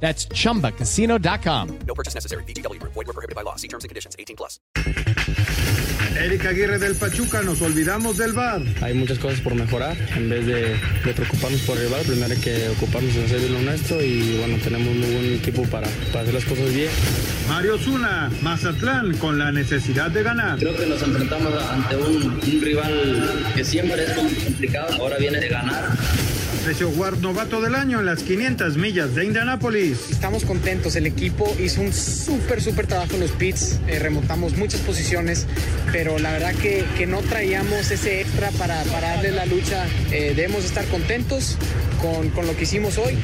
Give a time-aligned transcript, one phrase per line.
[0.00, 1.78] That's chumbacasino.com.
[1.86, 2.44] No purchase necessary.
[2.44, 2.80] BGW.
[2.82, 3.56] Void were prohibited by law.
[3.56, 4.14] See terms and conditions.
[4.18, 4.60] 18 plus.
[6.18, 8.62] Eric Aguirre del Pachuca, nos olvidamos del bar.
[8.80, 9.96] Hay muchas cosas por mejorar.
[10.16, 13.60] En vez de, de preocuparnos por el rival, primero hay que ocuparnos en hacer lo
[13.60, 16.90] nuestro y bueno, tenemos un muy buen equipo para, para hacer las cosas bien.
[17.48, 20.58] Mario Zuna, Mazatlán, con la necesidad de ganar.
[20.58, 24.94] Creo que nos enfrentamos ante un, un rival que siempre es complicado.
[25.02, 25.96] Ahora viene de ganar.
[26.66, 30.10] Patricio Guard, novato del año en las 500 millas de Indianápolis.
[30.10, 34.80] Estamos contentos, el equipo hizo un súper, súper trabajo en los pits, eh, remontamos muchas
[34.80, 35.46] posiciones,
[35.92, 39.86] pero la verdad que, que no traíamos ese extra para, para darle la lucha.
[40.10, 41.56] Eh, debemos estar contentos
[42.02, 43.16] con, con lo que hicimos hoy.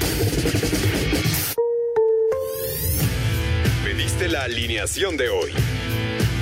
[3.82, 5.50] Pediste la alineación de hoy.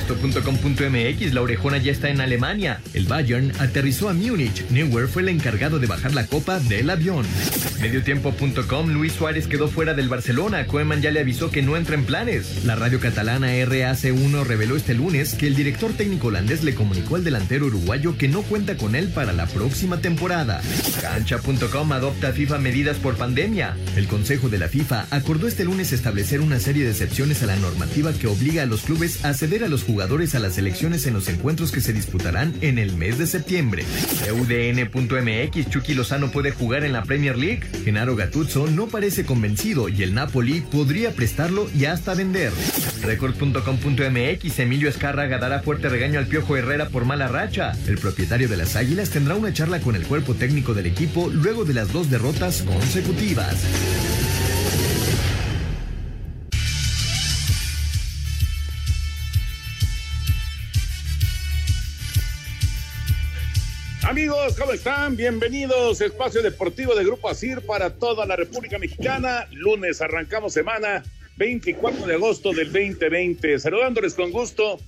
[0.00, 2.80] Esto.com.mx, la orejona ya está en Alemania.
[2.94, 4.68] El Bayern aterrizó a Múnich.
[4.70, 7.26] Neuer fue el encargado de bajar la copa del avión.
[7.80, 10.66] Mediotiempo.com, Luis Suárez quedó fuera del Barcelona.
[10.66, 12.64] Koeman ya le avisó que no entra en planes.
[12.64, 17.24] La radio catalana RAC1 reveló este lunes que el director técnico holandés le comunicó al
[17.24, 20.62] delantero uruguayo que no cuenta con él para la próxima temporada.
[21.00, 23.76] Cancha.com adopta FIFA medidas por pandemia.
[23.96, 27.56] El Consejo de la FIFA acordó este lunes establecer una serie de excepciones a la
[27.56, 31.14] normativa que obliga a los clubes a ceder a los jugadores a las elecciones en
[31.14, 33.84] los encuentros que se disputarán en el mes de septiembre.
[34.32, 37.62] UDN.mx, Chucky Lozano puede jugar en la Premier League.
[37.84, 42.52] Genaro Gattuso no parece convencido y el Napoli podría prestarlo y hasta vender.
[43.02, 47.72] Record.com.mx, Emilio Escárraga dará fuerte regaño al Piojo Herrera por mala racha.
[47.88, 51.64] El propietario de las Águilas tendrá una charla con el cuerpo técnico del equipo luego
[51.64, 53.56] de las dos derrotas consecutivas.
[64.10, 65.16] Amigos, ¿cómo están?
[65.16, 66.00] Bienvenidos.
[66.00, 69.46] Espacio Deportivo de Grupo ASIR para toda la República Mexicana.
[69.52, 71.04] Lunes arrancamos semana
[71.36, 73.60] 24 de agosto del 2020.
[73.60, 74.80] Saludándoles con gusto.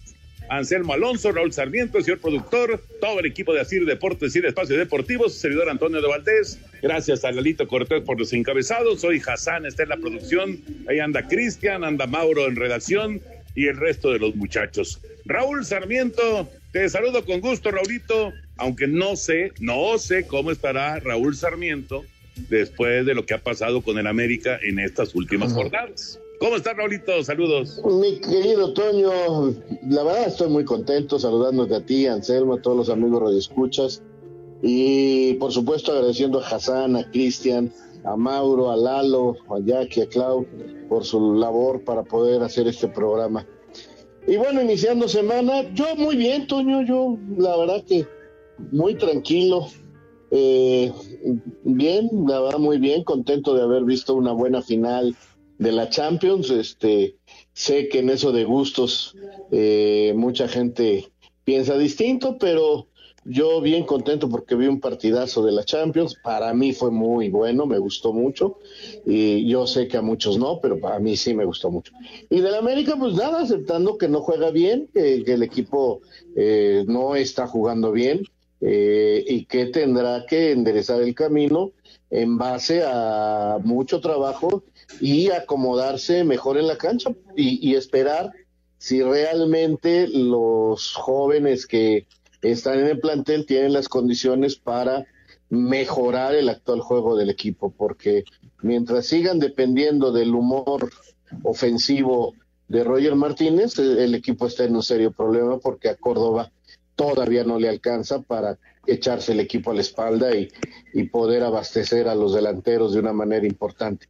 [0.49, 4.77] Anselmo Alonso, Raúl Sarmiento, señor productor, todo el equipo de ASIR Deportes y de Espacio
[4.77, 6.59] Deportivo, servidor Antonio de Valdés.
[6.83, 9.03] Gracias a Lalito Cortés por los encabezados.
[9.03, 10.61] Soy Hassan, está en la producción.
[10.89, 13.23] Ahí anda Cristian, anda Mauro en redacción
[13.55, 15.01] y el resto de los muchachos.
[15.25, 18.33] Raúl Sarmiento, te saludo con gusto, Raulito,
[18.63, 22.05] aunque no sé, no sé cómo estará Raúl Sarmiento
[22.49, 26.21] después de lo que ha pasado con el América en estas últimas jornadas.
[26.39, 27.23] ¿Cómo estás, Raulito?
[27.25, 27.83] Saludos.
[27.85, 29.51] Mi querido Toño,
[29.89, 34.03] la verdad estoy muy contento saludándote a ti, Anselmo, a todos los amigos radioescuchas
[34.63, 37.73] y por supuesto agradeciendo a Hassan, a Cristian,
[38.05, 40.47] a Mauro, a Lalo, a Jackie, a Clau
[40.89, 43.45] por su labor para poder hacer este programa.
[44.29, 48.07] Y bueno, iniciando semana, yo muy bien, Toño, yo la verdad que
[48.59, 49.69] muy tranquilo,
[50.35, 50.91] eh,
[51.63, 55.15] bien, la verdad muy bien, contento de haber visto una buena final
[55.59, 56.51] de la Champions.
[56.51, 57.17] Este,
[57.53, 59.15] sé que en eso de gustos
[59.51, 61.13] eh, mucha gente
[61.45, 62.89] piensa distinto, pero
[63.27, 66.17] yo bien contento porque vi un partidazo de la Champions.
[66.25, 68.57] Para mí fue muy bueno, me gustó mucho.
[69.05, 71.93] Y yo sé que a muchos no, pero para mí sí me gustó mucho.
[72.31, 76.01] Y del América, pues nada, aceptando que no juega bien, que, que el equipo
[76.37, 78.23] eh, no está jugando bien
[78.63, 81.73] eh, y que tendrá que enderezar el camino
[82.11, 84.63] en base a mucho trabajo
[85.01, 88.31] y acomodarse mejor en la cancha y, y esperar
[88.79, 92.07] si realmente los jóvenes que
[92.41, 95.07] están en el plantel tienen las condiciones para
[95.51, 98.25] mejorar el actual juego del equipo, porque
[98.63, 100.91] mientras sigan dependiendo del humor
[101.43, 102.35] ofensivo
[102.69, 106.51] de Roger Martínez, el equipo está en un serio problema porque a Córdoba
[106.95, 110.49] todavía no le alcanza para echarse el equipo a la espalda y,
[110.93, 114.07] y poder abastecer a los delanteros de una manera importante.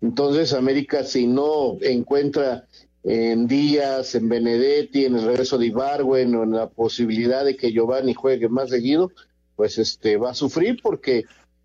[0.00, 2.66] Entonces, América, si no encuentra
[3.04, 7.72] en Díaz, en Benedetti, en el regreso de Ibargüen o en la posibilidad de que
[7.72, 9.12] Giovanni juegue más seguido,
[9.54, 11.24] pues este va a sufrir porque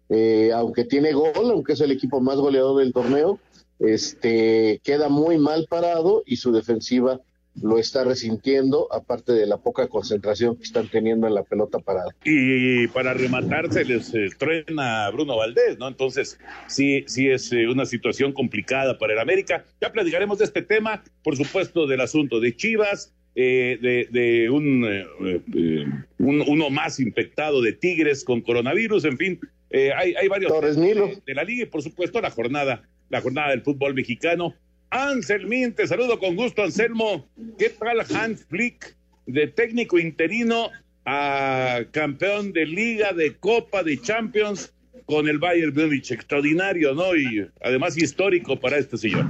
[0.10, 3.40] eh, aunque tiene gol, aunque es el equipo más goleador del torneo,
[3.80, 7.20] este queda muy mal parado y su defensiva
[7.62, 12.16] lo está resintiendo, aparte de la poca concentración que están teniendo en la pelota parada.
[12.24, 15.88] Y para rematar se les eh, truena a Bruno Valdés, ¿no?
[15.88, 19.66] Entonces, sí, sí es eh, una situación complicada para el América.
[19.82, 24.86] Ya platicaremos de este tema, por supuesto, del asunto de Chivas, eh, de, de un,
[24.86, 25.06] eh,
[25.54, 25.86] eh,
[26.20, 29.40] un- uno más infectado de Tigres con coronavirus, en fin,
[29.70, 31.10] eh, hay, hay varios Torres Nilo.
[31.26, 34.54] de la liga y por supuesto la jornada, la jornada del fútbol mexicano.
[34.92, 37.26] Anselmín, te saludo con gusto, Anselmo.
[37.58, 38.94] ¿Qué tal Hans Flick,
[39.26, 40.70] de técnico interino
[41.06, 44.74] a campeón de liga, de copa, de Champions
[45.06, 46.12] con el Bayern Múnich?
[46.12, 47.16] Extraordinario, ¿no?
[47.16, 49.28] Y además histórico para este señor.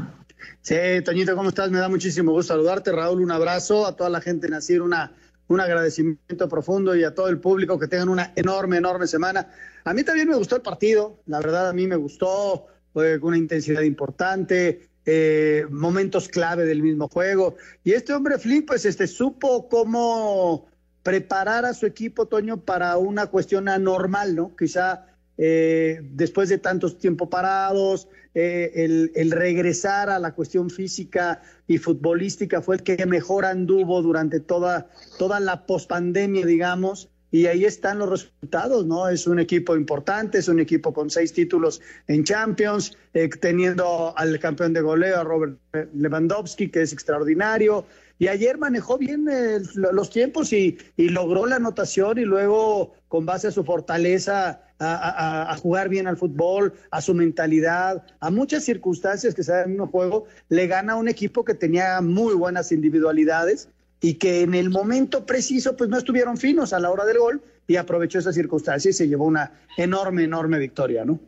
[0.62, 0.76] Sí,
[1.06, 1.70] Toñito, ¿cómo estás?
[1.70, 2.92] Me da muchísimo gusto saludarte.
[2.92, 3.86] Raúl, un abrazo.
[3.86, 5.14] A toda la gente de Nacir, una,
[5.48, 9.48] un agradecimiento profundo y a todo el público que tengan una enorme, enorme semana.
[9.84, 11.22] A mí también me gustó el partido.
[11.28, 12.66] La verdad, a mí me gustó.
[12.94, 14.90] Fue con una intensidad importante.
[15.14, 17.58] Eh, momentos clave del mismo juego.
[17.84, 20.68] Y este hombre Flip, pues, este, supo cómo
[21.04, 24.56] preparar a su equipo, Toño, para una cuestión anormal, ¿no?
[24.56, 31.42] Quizá eh, después de tantos tiempos parados, eh, el, el regresar a la cuestión física
[31.68, 34.88] y futbolística fue el que mejor anduvo durante toda,
[35.20, 39.08] toda la pospandemia, digamos, y ahí están los resultados, ¿no?
[39.08, 44.38] Es un equipo importante, es un equipo con seis títulos en Champions, eh, teniendo al
[44.40, 45.58] campeón de goleo, a Robert
[45.96, 47.86] Lewandowski, que es extraordinario,
[48.20, 52.94] y ayer manejó bien eh, lo- los tiempos y, y logró la anotación y luego,
[53.08, 58.04] con base a su fortaleza, a, a- a jugar bien al fútbol, a su mentalidad,
[58.20, 61.54] a muchas circunstancias que se dan en un juego, le gana a un equipo que
[61.54, 63.70] tenía muy buenas individualidades
[64.02, 67.42] y que en el momento preciso pues no estuvieron finos a la hora del gol
[67.68, 71.20] y aprovechó esa circunstancia y se llevó una enorme, enorme victoria, ¿no?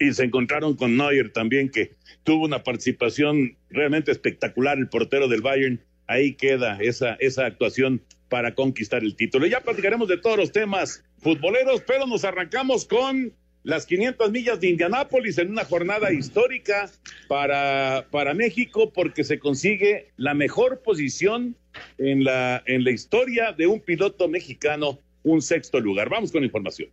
[0.00, 1.94] Y se encontraron con Neuer también, que
[2.24, 5.80] tuvo una participación realmente espectacular, el portero del Bayern.
[6.08, 9.46] Ahí queda esa, esa actuación para conquistar el título.
[9.46, 13.32] Ya platicaremos de todos los temas futboleros, pero nos arrancamos con
[13.62, 16.90] las 500 millas de Indianápolis en una jornada histórica
[17.28, 21.56] para, para México porque se consigue la mejor posición
[21.98, 26.08] en la, en la historia de un piloto mexicano, un sexto lugar.
[26.08, 26.90] Vamos con información.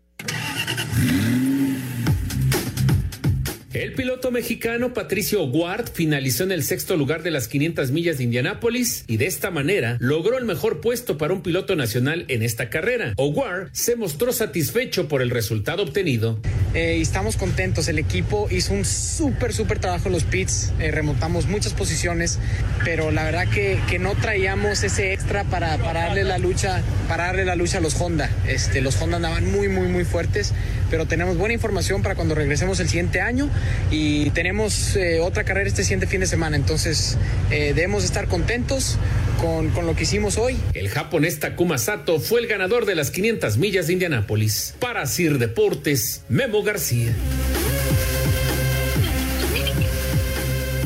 [3.74, 8.26] El piloto mexicano Patricio Ward finalizó en el sexto lugar de las 500 millas de
[8.26, 12.70] Indianápolis y de esta manera logró el mejor puesto para un piloto nacional en esta
[12.70, 13.14] carrera.
[13.16, 16.38] O'Ward se mostró satisfecho por el resultado obtenido.
[16.74, 17.88] Eh, estamos contentos.
[17.88, 20.74] El equipo hizo un súper, súper trabajo en los pits.
[20.80, 22.40] Eh, remontamos muchas posiciones,
[22.84, 27.28] pero la verdad que, que no traíamos ese extra para, para darle la lucha, para
[27.28, 28.30] darle la lucha a los Honda.
[28.50, 30.54] Este, los Honda andaban muy, muy, muy fuertes,
[30.90, 33.50] pero tenemos buena información para cuando regresemos el siguiente año
[33.90, 36.56] y tenemos eh, otra carrera este siguiente fin de semana.
[36.56, 37.18] Entonces
[37.50, 38.98] eh, debemos estar contentos
[39.40, 40.58] con, con lo que hicimos hoy.
[40.74, 44.76] El japonés Takuma Sato fue el ganador de las 500 millas de Indianápolis.
[44.80, 47.14] Para Sir Deportes, Memo García.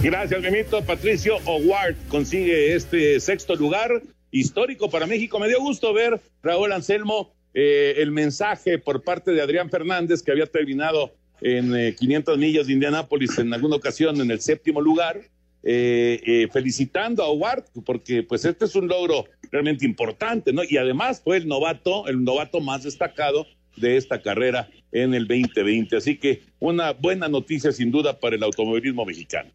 [0.05, 0.83] Gracias, Memito.
[0.83, 5.39] Patricio Howard consigue este sexto lugar histórico para México.
[5.39, 10.31] Me dio gusto ver, Raúl Anselmo, eh, el mensaje por parte de Adrián Fernández, que
[10.31, 15.21] había terminado en eh, 500 millas de Indianápolis en alguna ocasión en el séptimo lugar,
[15.63, 20.61] eh, eh, felicitando a Howard, porque pues este es un logro realmente importante, ¿no?
[20.67, 25.97] Y además fue el novato, el novato más destacado de esta carrera en el 2020.
[25.97, 29.51] Así que una buena noticia sin duda para el automovilismo mexicano.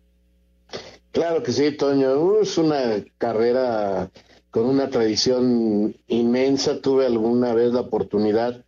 [1.13, 2.41] Claro que sí, Toño.
[2.41, 4.11] Es una carrera
[4.51, 6.81] con una tradición inmensa.
[6.81, 8.65] Tuve alguna vez la oportunidad,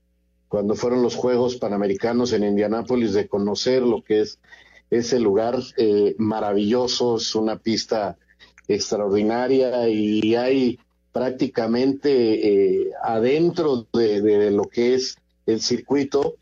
[0.53, 4.39] cuando fueron los Juegos Panamericanos en Indianápolis, de conocer lo que es
[4.91, 7.17] ese lugar eh, maravilloso.
[7.17, 8.19] Es una pista
[8.69, 10.79] extraordinaria y hay
[11.11, 12.11] prácticamente
[12.83, 15.17] eh, adentro de, de, lo que es
[15.47, 16.35] el circuito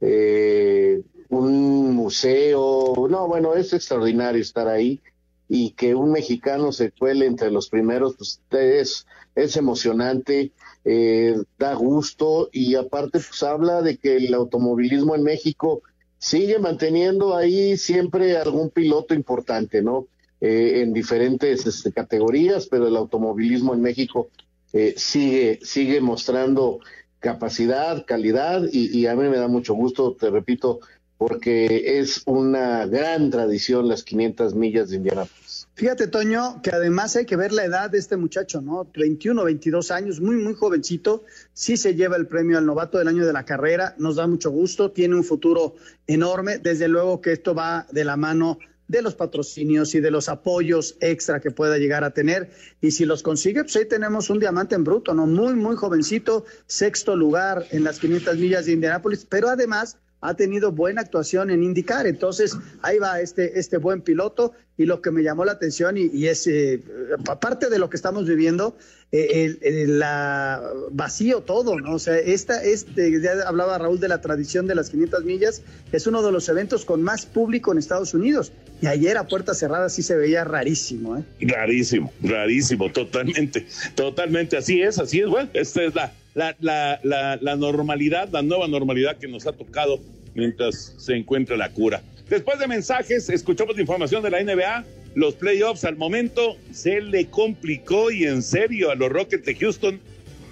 [0.00, 3.08] eh, un museo.
[3.10, 5.00] No, bueno, es extraordinario estar ahí
[5.48, 10.52] y que un mexicano se cuele entre los primeros, pues es, es emocionante,
[10.84, 15.82] eh, da gusto y aparte pues habla de que el automovilismo en México
[16.18, 20.06] sigue manteniendo ahí siempre algún piloto importante, ¿no?
[20.40, 24.28] Eh, en diferentes este, categorías, pero el automovilismo en México
[24.72, 26.80] eh, sigue, sigue mostrando
[27.20, 30.80] capacidad, calidad y, y a mí me da mucho gusto, te repito,
[31.18, 35.66] porque es una gran tradición las 500 millas de Indianapolis.
[35.74, 38.88] Fíjate, Toño, que además hay que ver la edad de este muchacho, ¿no?
[38.94, 41.24] 21, 22 años, muy, muy jovencito.
[41.52, 43.94] Sí se lleva el premio al novato del año de la carrera.
[43.98, 44.90] Nos da mucho gusto.
[44.90, 45.74] Tiene un futuro
[46.06, 46.58] enorme.
[46.58, 48.58] Desde luego que esto va de la mano
[48.88, 52.50] de los patrocinios y de los apoyos extra que pueda llegar a tener.
[52.80, 55.26] Y si los consigue, pues ahí tenemos un diamante en bruto, ¿no?
[55.26, 60.72] Muy, muy jovencito, sexto lugar en las 500 millas de Indianápolis, pero además ha tenido
[60.72, 62.06] buena actuación en indicar.
[62.06, 64.52] Entonces, ahí va este, este buen piloto.
[64.78, 66.82] Y lo que me llamó la atención, y, es, eh,
[67.28, 68.76] aparte de lo que estamos viviendo,
[69.10, 71.94] eh, el, la vacío todo, ¿no?
[71.94, 76.06] O sea, esta, este, ya hablaba Raúl de la tradición de las 500 millas, es
[76.06, 78.52] uno de los eventos con más público en Estados Unidos.
[78.82, 81.22] Y ayer a puerta cerrada sí se veía rarísimo, ¿eh?
[81.40, 84.58] Rarísimo, rarísimo, totalmente, totalmente.
[84.58, 85.28] Así es, así es.
[85.28, 86.54] Bueno, esta es la, la,
[87.02, 90.00] la, la normalidad, la nueva normalidad que nos ha tocado
[90.36, 92.02] mientras se encuentra la cura.
[92.28, 94.84] Después de mensajes, escuchamos información de la NBA.
[95.14, 100.00] Los playoffs al momento se le complicó y en serio a los Rockets de Houston.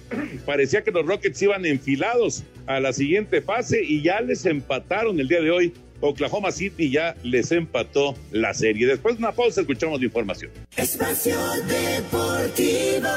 [0.45, 5.27] Parecía que los Rockets iban enfilados a la siguiente fase y ya les empataron el
[5.27, 5.73] día de hoy.
[6.01, 8.87] Oklahoma City ya les empató la serie.
[8.87, 10.51] Después de una pausa escuchamos la información.
[10.75, 11.37] Espacio
[11.67, 13.07] Deportivo.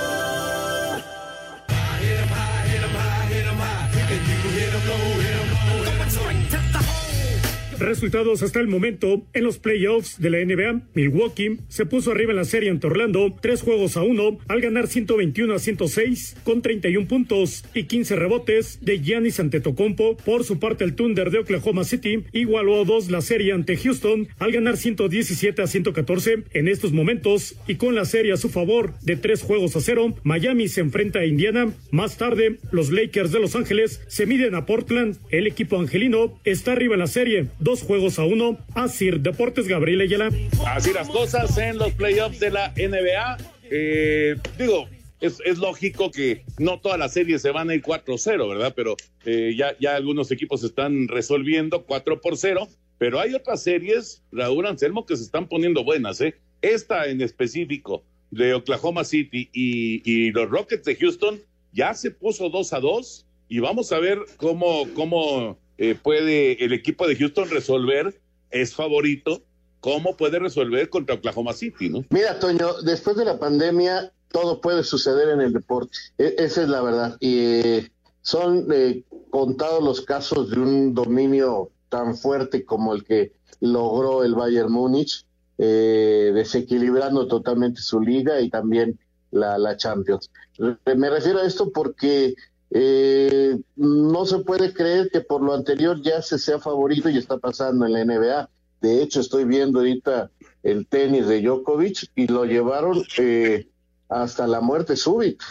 [7.79, 10.83] Resultados hasta el momento en los playoffs de la NBA.
[10.95, 14.89] Milwaukee se puso arriba en la serie ante Orlando, tres juegos a uno, al ganar
[14.89, 20.17] 121 a 106 con 31 puntos y 15 rebotes de Giannis Antetokounmpo.
[20.17, 24.27] Por su parte, el Thunder de Oklahoma City igualó a dos la serie ante Houston
[24.41, 26.45] al ganar 117 a 114.
[26.55, 30.17] En estos momentos y con la serie a su favor de tres juegos a cero,
[30.25, 31.73] Miami se enfrenta a Indiana.
[31.93, 35.17] Más tarde, los Lakers de Los Ángeles se miden a Portland.
[35.31, 38.57] El equipo angelino está arriba en la serie dos juegos a uno.
[38.75, 40.31] Así Deportes Gabriel Ayala.
[40.67, 43.37] Así las cosas en los playoffs de la NBA.
[43.71, 44.89] Eh, digo,
[45.21, 48.73] es, lógico que no todas las series se van a ir 4-0, ¿verdad?
[48.75, 48.97] Pero
[49.27, 52.67] eh, ya, ya algunos equipos están resolviendo 4 por 0.
[52.97, 56.37] Pero hay otras series, Raúl Anselmo, que se están poniendo buenas, ¿eh?
[56.63, 61.39] Esta en específico de Oklahoma City y, y los Rockets de Houston
[61.75, 66.73] ya se puso 2 a 2 y vamos a ver cómo, cómo eh, puede el
[66.73, 68.21] equipo de Houston resolver,
[68.51, 69.43] es favorito,
[69.81, 72.05] cómo puede resolver contra Oklahoma City, ¿no?
[72.11, 76.69] Mira, Toño, después de la pandemia todo puede suceder en el deporte, e esa es
[76.69, 77.17] la verdad.
[77.21, 77.91] Y eh,
[78.23, 84.35] son eh, contados los casos de un dominio tan fuerte como el que logró el
[84.35, 85.25] Bayern Múnich,
[85.57, 88.99] eh, desequilibrando totalmente su liga y también
[89.31, 90.31] la, la Champions.
[90.59, 92.35] Me refiero a esto porque
[92.71, 97.39] eh, no se puede creer que por lo anterior ya se sea favorito y está
[97.39, 98.51] pasando en la NBA.
[98.81, 100.31] De hecho, estoy viendo ahorita
[100.63, 103.69] el tenis de Djokovic y lo llevaron eh,
[104.09, 105.45] hasta la muerte súbita.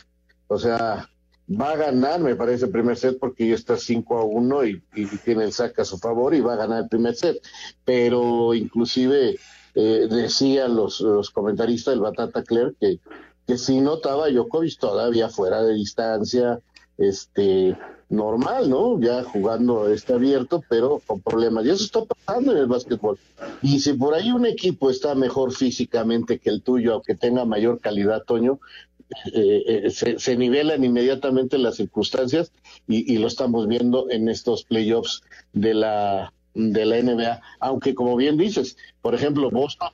[0.47, 1.09] O sea,
[1.49, 4.81] va a ganar, me parece, el primer set porque ya está 5 a 1 y,
[5.23, 7.37] tiene el saque a su favor y va a ganar el primer set.
[7.83, 9.39] Pero inclusive
[9.75, 12.99] eh, decían los, comentaristas del Batata Claire que,
[13.47, 16.61] que sí notaba Djokovic todavía fuera de distancia,
[16.97, 17.77] este
[18.09, 18.99] normal, ¿no?
[18.99, 21.65] Ya jugando este abierto, pero con problemas.
[21.65, 23.17] Y eso está pasando en el básquetbol.
[23.61, 27.79] Y si por ahí un equipo está mejor físicamente que el tuyo, aunque tenga mayor
[27.79, 28.59] calidad, Toño,
[29.33, 32.51] eh, eh, se, se, nivelan inmediatamente las circunstancias
[32.89, 35.23] y, y, lo estamos viendo en estos playoffs
[35.53, 37.41] de la de la NBA.
[37.61, 39.89] Aunque como bien dices, por ejemplo, Boston,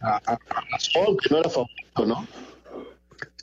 [0.00, 0.38] a, a, a
[0.78, 2.26] que no era favorito, ¿no?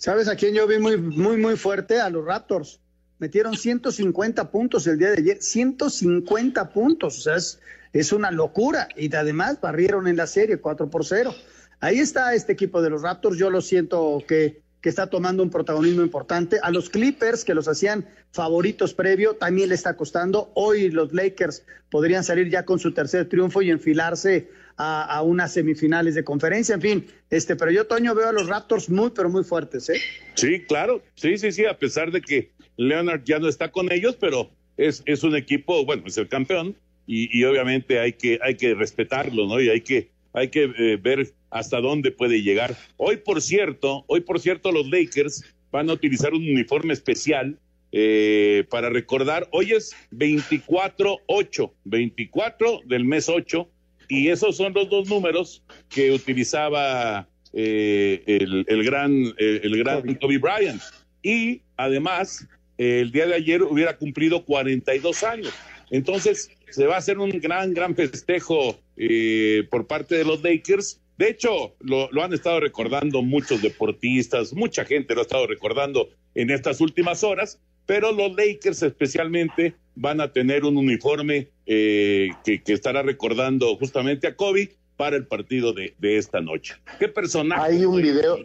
[0.06, 2.00] ¿Sabes a quién yo vi muy, muy, muy fuerte?
[2.00, 2.80] A los Raptors.
[3.18, 5.42] Metieron 150 puntos el día de ayer.
[5.42, 7.18] 150 puntos.
[7.18, 7.60] O sea, es,
[7.92, 8.88] es una locura.
[8.96, 11.34] Y además barrieron en la serie 4 por 0.
[11.80, 13.40] Ahí está este equipo de los Raptors.
[13.40, 16.60] Yo lo siento que, que está tomando un protagonismo importante.
[16.62, 20.52] A los Clippers, que los hacían favoritos previo, también le está costando.
[20.54, 26.16] Hoy los Lakers podrían salir ya con su tercer triunfo y enfilarse a, unas semifinales
[26.16, 29.44] de conferencia, en fin, este, pero yo, Toño, veo a los Raptors muy, pero muy
[29.44, 30.02] fuertes, ¿eh?
[30.34, 34.18] Sí, claro, sí, sí, sí, a pesar de que Leonard ya no está con ellos,
[34.20, 36.76] pero es, es un equipo, bueno, es el campeón,
[37.08, 39.62] y, y obviamente hay que, hay que respetarlo, ¿no?
[39.62, 42.76] Y hay que, hay que eh, ver hasta dónde puede llegar.
[42.98, 47.58] Hoy, por cierto, hoy, por cierto, los Lakers van a utilizar un uniforme especial
[47.98, 53.70] eh, para recordar, hoy es 24-8, 24 del mes 8,
[54.08, 60.02] y esos son los dos números que utilizaba eh, el, el, gran, eh, el gran
[60.02, 60.20] Kobe.
[60.20, 60.82] Kobe Bryant.
[61.24, 62.48] Y además,
[62.78, 65.54] el día de ayer hubiera cumplido 42 años.
[65.90, 71.02] Entonces, se va a hacer un gran, gran festejo eh, por parte de los Lakers.
[71.18, 76.10] De hecho, lo, lo, han estado recordando muchos deportistas, mucha gente lo ha estado recordando
[76.34, 82.62] en estas últimas horas, pero los Lakers especialmente van a tener un uniforme eh, que,
[82.62, 86.76] que, estará recordando justamente a Kobe para el partido de, de esta noche.
[87.00, 87.62] ¿Qué personaje?
[87.62, 88.38] Hay un video,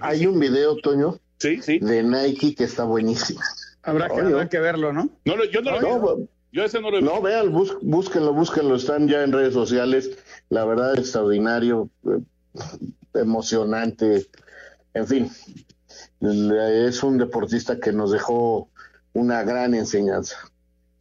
[0.00, 1.78] hay un video, Toño, sí, sí.
[1.78, 3.40] de Nike que está buenísimo.
[3.82, 5.10] Habrá que, habrá que verlo, ¿no?
[5.24, 8.76] No, yo no, lo no, yo ese no lo he No, vean, bus, búsquenlo, búsquenlo,
[8.76, 10.10] están ya en redes sociales.
[10.50, 12.20] La verdad, extraordinario, eh,
[13.14, 14.26] emocionante.
[14.94, 15.30] En fin,
[16.20, 18.68] es un deportista que nos dejó
[19.14, 20.51] una gran enseñanza.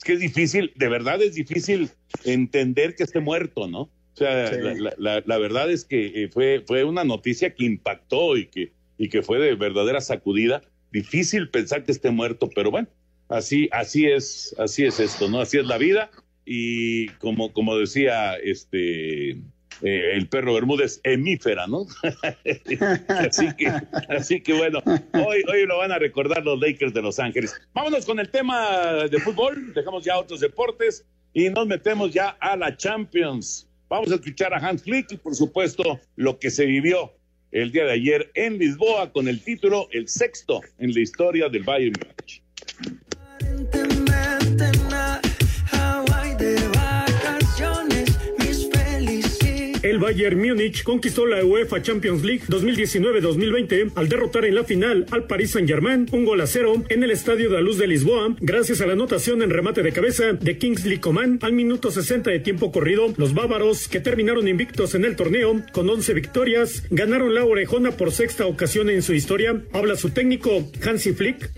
[0.01, 1.91] Es que es difícil, de verdad es difícil
[2.25, 3.81] entender que esté muerto, ¿no?
[3.81, 4.55] O sea, sí.
[4.59, 9.09] la, la, la, verdad es que fue, fue una noticia que impactó y que, y
[9.09, 10.63] que fue de verdadera sacudida.
[10.91, 12.87] Difícil pensar que esté muerto, pero bueno,
[13.29, 15.39] así, así es, así es esto, ¿no?
[15.39, 16.09] Así es la vida.
[16.47, 19.37] Y como, como decía este
[19.81, 21.85] eh, el perro Bermúdez, hemífera, ¿no?
[23.07, 23.67] así, que,
[24.09, 24.81] así que bueno,
[25.13, 27.59] hoy, hoy lo van a recordar los Lakers de Los Ángeles.
[27.73, 32.55] Vámonos con el tema de fútbol, dejamos ya otros deportes y nos metemos ya a
[32.55, 33.67] la Champions.
[33.89, 37.13] Vamos a escuchar a Hans Flick y por supuesto lo que se vivió
[37.51, 41.63] el día de ayer en Lisboa con el título el sexto en la historia del
[41.63, 42.41] Bayern Múnich.
[49.83, 55.23] El Bayern Múnich conquistó la UEFA Champions League 2019-2020 al derrotar en la final al
[55.23, 58.81] Paris Saint-Germain un gol a cero en el Estadio de la Luz de Lisboa gracias
[58.81, 62.71] a la anotación en remate de cabeza de Kingsley Coman al minuto 60 de tiempo
[62.71, 63.11] corrido.
[63.17, 68.11] Los bávaros, que terminaron invictos en el torneo con 11 victorias, ganaron la orejona por
[68.11, 69.63] sexta ocasión en su historia.
[69.73, 71.51] Habla su técnico Hansi Flick.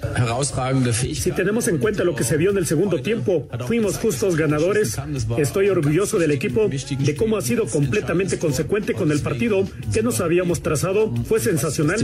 [1.13, 4.97] Si tenemos en cuenta lo que se vio en el segundo tiempo, fuimos justos ganadores.
[5.37, 10.21] Estoy orgulloso del equipo, de cómo ha sido completamente consecuente con el partido que nos
[10.21, 11.13] habíamos trazado.
[11.25, 11.97] Fue sensacional.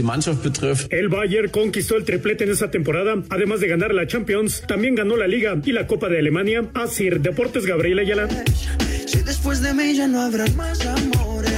[0.90, 3.22] El Bayern conquistó el triplete en esa temporada.
[3.30, 6.68] Además de ganar la Champions, también ganó la Liga y la Copa de Alemania.
[6.74, 8.28] Asir Deportes Gabriela Ayala.
[9.06, 11.50] Si después de mí ya no habrá más amores.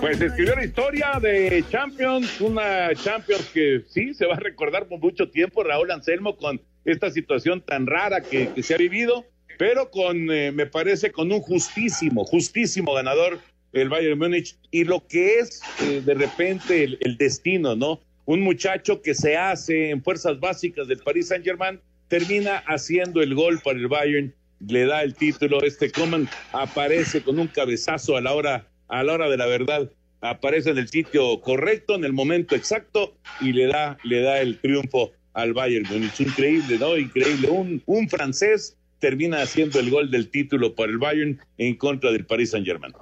[0.00, 4.98] Pues escribió la historia de Champions, una Champions que sí se va a recordar por
[4.98, 9.26] mucho tiempo, Raúl Anselmo, con esta situación tan rara que, que se ha vivido
[9.60, 13.40] pero con, eh, me parece, con un justísimo, justísimo ganador
[13.74, 18.00] el Bayern Múnich y lo que es eh, de repente el, destino, ¿no?
[18.24, 23.34] Un muchacho que se hace en fuerzas básicas del Paris Saint Germain termina haciendo el
[23.34, 24.34] gol para el Bayern,
[24.66, 29.12] le da el título, este Coman aparece con un cabezazo a la hora, a la
[29.12, 29.90] hora de la verdad,
[30.22, 34.58] aparece en el sitio correcto, en el momento exacto y le da, le da el
[34.58, 36.18] triunfo al Bayern Múnich.
[36.18, 36.96] Increíble, ¿no?
[36.96, 37.50] Increíble.
[37.50, 42.26] Un, un francés termina haciendo el gol del título para el Bayern en contra del
[42.26, 42.94] Paris Saint Germain.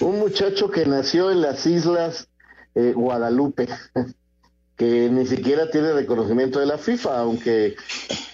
[0.00, 2.28] Un muchacho que nació en las islas
[2.74, 3.68] eh, Guadalupe,
[4.76, 7.76] que ni siquiera tiene reconocimiento de la FIFA, aunque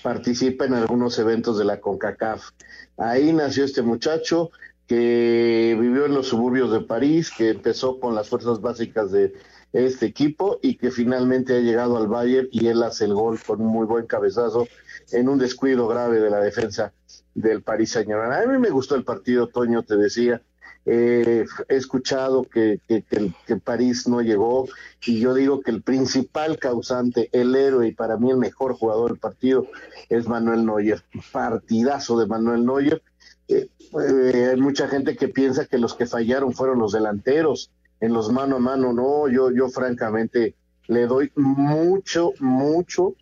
[0.03, 2.51] participa en algunos eventos de la CONCACAF.
[2.97, 4.51] Ahí nació este muchacho
[4.87, 9.33] que vivió en los suburbios de París, que empezó con las fuerzas básicas de
[9.73, 13.61] este equipo y que finalmente ha llegado al Bayern y él hace el gol con
[13.61, 14.69] un muy buen cabezazo
[15.15, 16.93] en un descuido grave de la defensa
[17.35, 18.11] del París Saint.
[18.11, 20.43] A mí me gustó el partido, Toño, te decía.
[20.87, 24.69] Eh, he escuchado que, que, que, que, París no llegó
[25.07, 29.13] y yo digo que el principal causante, el héroe y para mí el mejor jugador
[29.13, 29.67] del partido
[30.11, 31.03] es Manuel Neuer.
[31.33, 33.03] Partidazo de Manuel Neuer.
[33.49, 38.13] Eh, eh, hay mucha gente que piensa que los que fallaron fueron los delanteros en
[38.13, 38.93] los mano a mano.
[38.93, 40.55] No, yo, yo francamente
[40.87, 43.15] le doy mucho, mucho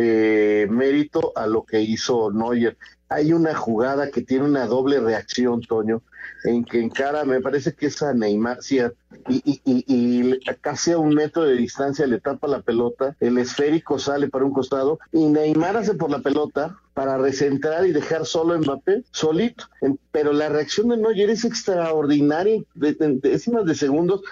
[0.00, 2.78] eh, mérito a lo que hizo Neuer.
[3.08, 6.02] Hay una jugada que tiene una doble reacción, Toño,
[6.44, 8.58] en que encara, me parece que es a Neymar,
[9.28, 13.98] y, y, y, casi a un metro de distancia le tapa la pelota, el esférico
[13.98, 18.54] sale para un costado y Neymar hace por la pelota para recentrar y dejar solo
[18.54, 19.66] a Mbappé, solito.
[20.10, 24.22] Pero la reacción de Neuer es extraordinaria, de, décimas de segundos,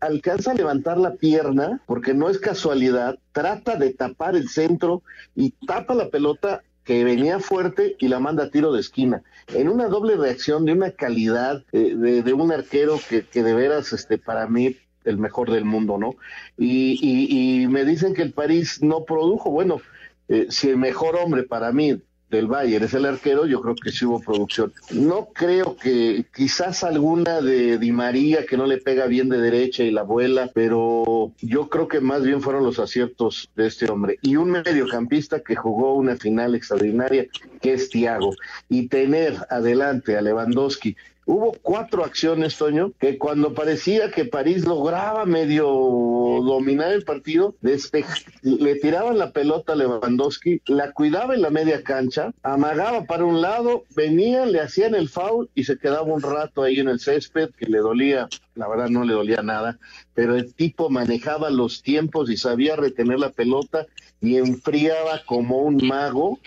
[0.00, 5.02] alcanza a levantar la pierna, porque no es casualidad, trata de tapar el centro
[5.36, 9.22] y tapa la pelota que venía fuerte y la manda a tiro de esquina.
[9.48, 13.52] En una doble reacción de una calidad eh, de, de, un arquero que, que, de
[13.52, 14.74] veras, este, para mí,
[15.04, 16.16] el mejor del mundo, ¿no?
[16.56, 19.50] Y, y, y me dicen que el París no produjo.
[19.50, 19.82] Bueno,
[20.28, 23.90] eh, si el mejor hombre para mí del Bayern es el arquero, yo creo que
[23.90, 24.72] sí hubo producción.
[24.90, 29.82] No creo que quizás alguna de Di María que no le pega bien de derecha
[29.82, 34.18] y la vuela, pero yo creo que más bien fueron los aciertos de este hombre.
[34.22, 37.26] Y un mediocampista que jugó una final extraordinaria,
[37.60, 38.34] que es Thiago.
[38.68, 40.96] Y tener adelante a Lewandowski
[41.30, 48.74] Hubo cuatro acciones, Toño, que cuando parecía que París lograba medio dominar el partido, le
[48.76, 53.84] tiraban la pelota a Lewandowski, la cuidaba en la media cancha, amagaba para un lado,
[53.94, 57.66] venían, le hacían el foul y se quedaba un rato ahí en el césped, que
[57.66, 59.78] le dolía, la verdad no le dolía nada,
[60.14, 63.86] pero el tipo manejaba los tiempos y sabía retener la pelota
[64.22, 66.38] y enfriaba como un mago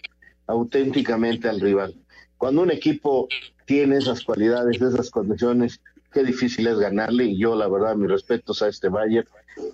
[0.48, 1.94] auténticamente al rival.
[2.40, 3.28] Cuando un equipo
[3.72, 5.80] tiene esas cualidades, esas condiciones,
[6.12, 9.30] qué difícil es ganarle y yo la verdad mis respetos a este Bayern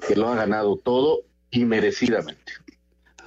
[0.08, 2.54] que lo ha ganado todo y merecidamente.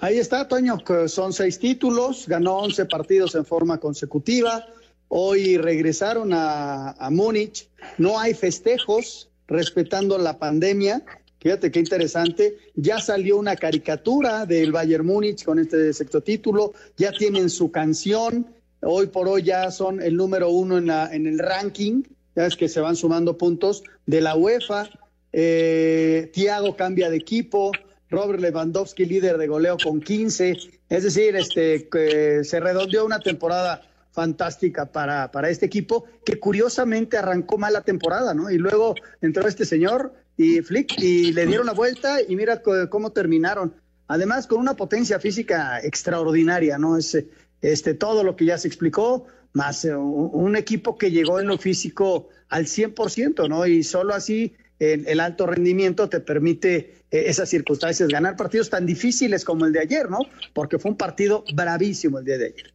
[0.00, 4.64] Ahí está, Toño, que son seis títulos, ganó 11 partidos en forma consecutiva,
[5.09, 11.02] hoy regresaron a, a Múnich, no hay festejos respetando la pandemia,
[11.40, 12.59] Fíjate qué interesante.
[12.74, 16.74] Ya salió una caricatura del Bayern Múnich con este sexto título.
[16.98, 18.46] Ya tienen su canción.
[18.83, 22.03] Hoy por hoy ya son el número uno en, la, en el ranking,
[22.35, 24.88] ya es que se van sumando puntos de la UEFA.
[25.33, 27.73] Eh, Thiago cambia de equipo,
[28.09, 30.57] Robert Lewandowski líder de goleo con 15.
[30.88, 37.16] Es decir, este, que se redondeó una temporada fantástica para, para este equipo que curiosamente
[37.16, 38.51] arrancó mal la temporada, ¿no?
[38.51, 43.12] Y luego entró este señor y Flick y le dieron la vuelta y mira cómo
[43.12, 43.75] terminaron.
[44.09, 46.97] Además, con una potencia física extraordinaria, ¿no?
[46.97, 47.16] Es,
[47.62, 51.59] este, todo lo que ya se explicó, más eh, un, equipo que llegó en lo
[51.59, 53.66] físico al 100%, ¿no?
[53.66, 59.44] Y solo así el, alto rendimiento te permite eh, esas circunstancias, ganar partidos tan difíciles
[59.44, 60.20] como el de ayer, ¿no?
[60.55, 62.75] Porque fue un partido bravísimo el día de ayer.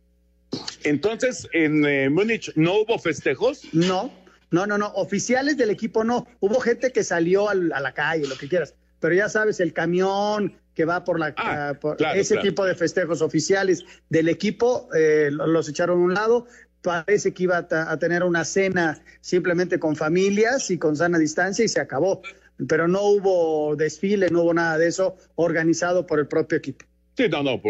[0.83, 3.63] Entonces, en eh, Múnich no hubo festejos?
[3.73, 4.11] No,
[4.51, 4.87] no, no, no.
[4.93, 6.27] Oficiales del equipo no.
[6.39, 8.75] Hubo gente que salió a la calle, lo que quieras.
[8.99, 13.21] Pero ya sabes, el camión, que va por, la, ah, ah, ese tipo de festejos
[13.21, 16.45] oficiales del equipo, eh, los echaron a un lado.
[16.81, 21.67] Parece que iba a, tener una cena simplemente con familias y con sana distancia y
[21.67, 22.21] se acabó.
[22.67, 26.85] Pero no hubo desfile, no hubo nada de eso organizado por el propio equipo.
[27.17, 27.61] Sí, no, no,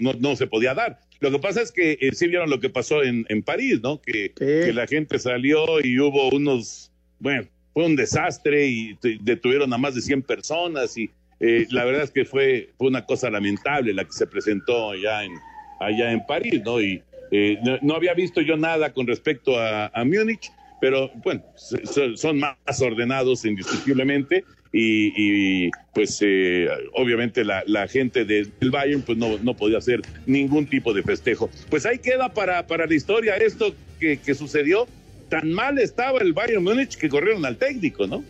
[0.00, 0.98] no, no, se podía dar.
[1.20, 4.00] Lo que pasa es que eh, sí vieron lo que pasó en, en París, ¿no?
[4.02, 9.78] Que, que, la gente salió y hubo unos, bueno, fue un desastre y detuvieron a
[9.78, 14.04] más de 100 personas y eh, la verdad es que fue, una cosa lamentable la
[14.04, 15.32] que se presentó allá en,
[15.80, 16.80] allá en París, ¿no?
[16.80, 21.42] Y eh, no, había visto yo nada con respecto a, a Múnich, pero bueno,
[22.14, 29.38] son más ordenados indiscutiblemente y, pues eh, obviamente la, la, gente del Bayern pues no,
[29.38, 31.50] no podía hacer ningún tipo de festejo.
[31.68, 34.86] Pues ahí queda para, para la historia esto que, que sucedió.
[35.28, 38.24] Tan mal estaba el Bayern Múnich que corrieron al técnico, ¿no?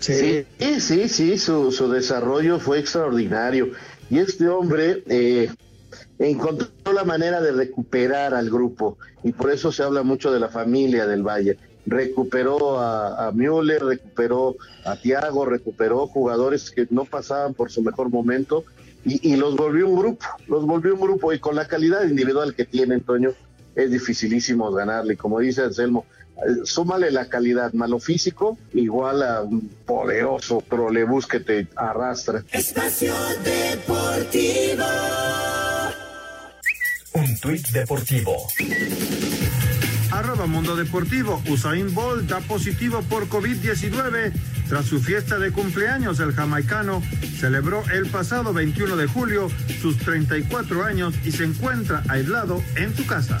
[0.00, 0.46] Sí,
[0.80, 3.70] sí, sí, su, su desarrollo fue extraordinario.
[4.08, 5.50] Y este hombre eh,
[6.18, 8.98] encontró la manera de recuperar al grupo.
[9.22, 11.58] Y por eso se habla mucho de la familia del Valle.
[11.86, 18.10] Recuperó a, a Müller, recuperó a Thiago, recuperó jugadores que no pasaban por su mejor
[18.10, 18.64] momento
[19.04, 22.54] y, y, los volvió un grupo, los volvió un grupo y con la calidad individual
[22.54, 23.34] que tiene Antonio
[23.74, 25.16] es dificilísimo ganarle.
[25.16, 26.04] Como dice Anselmo,
[26.64, 32.44] súmale la calidad malo físico, igual a un poderoso trolebús que te arrastra.
[32.52, 34.84] Espacio Deportivo.
[37.12, 38.36] Un tuit deportivo.
[40.12, 41.42] Arroba Mundo Deportivo.
[41.48, 44.32] Usain Bolt da positivo por COVID-19.
[44.68, 47.02] Tras su fiesta de cumpleaños, el jamaicano
[47.38, 49.48] celebró el pasado 21 de julio
[49.80, 53.40] sus 34 años y se encuentra aislado en su casa.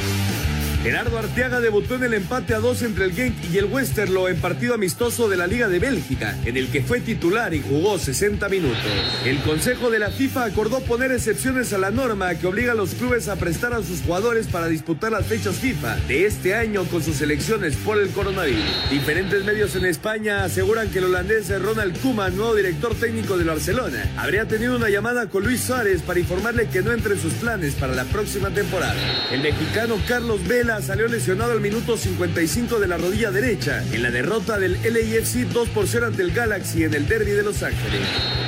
[0.83, 4.41] Gerardo Arteaga debutó en el empate a dos entre el Genk y el Westerlo en
[4.41, 8.49] partido amistoso de la Liga de Bélgica, en el que fue titular y jugó 60
[8.49, 8.79] minutos.
[9.23, 12.95] El Consejo de la FIFA acordó poner excepciones a la norma que obliga a los
[12.95, 17.03] clubes a prestar a sus jugadores para disputar las fechas FIFA de este año con
[17.03, 18.89] sus elecciones por el coronavirus.
[18.89, 24.11] Diferentes medios en España aseguran que el holandés Ronald Koeman, nuevo director técnico del Barcelona,
[24.17, 27.75] habría tenido una llamada con Luis Suárez para informarle que no entre en sus planes
[27.75, 28.99] para la próxima temporada.
[29.31, 34.09] El mexicano Carlos Vela Salió lesionado al minuto 55 de la rodilla derecha en la
[34.09, 37.99] derrota del LAFC 2 por 0 ante el Galaxy en el derby de Los Ángeles.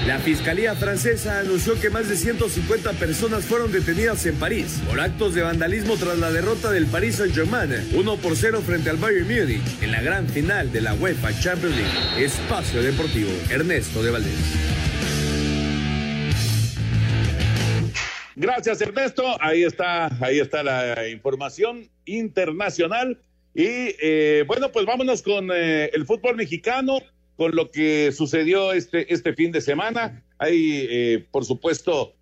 [0.08, 5.36] La Fiscalía francesa anunció que más de 150 personas fueron detenidas en París por actos
[5.36, 9.82] de vandalismo tras la derrota del Paris Saint-Germain 1 por 0 frente al Bayern Múnich
[9.82, 12.26] en la gran final de la UEFA Champions League.
[12.26, 14.83] Espacio Deportivo, Ernesto de Valdés.
[18.36, 19.38] Gracias, Ernesto.
[19.42, 23.20] Ahí está, ahí está la información internacional.
[23.54, 23.66] Y
[24.02, 27.00] eh, bueno, pues vámonos con eh, el fútbol mexicano,
[27.38, 30.24] con lo que sucedió este, este fin de semana.
[30.40, 32.14] Hay, eh, por supuesto,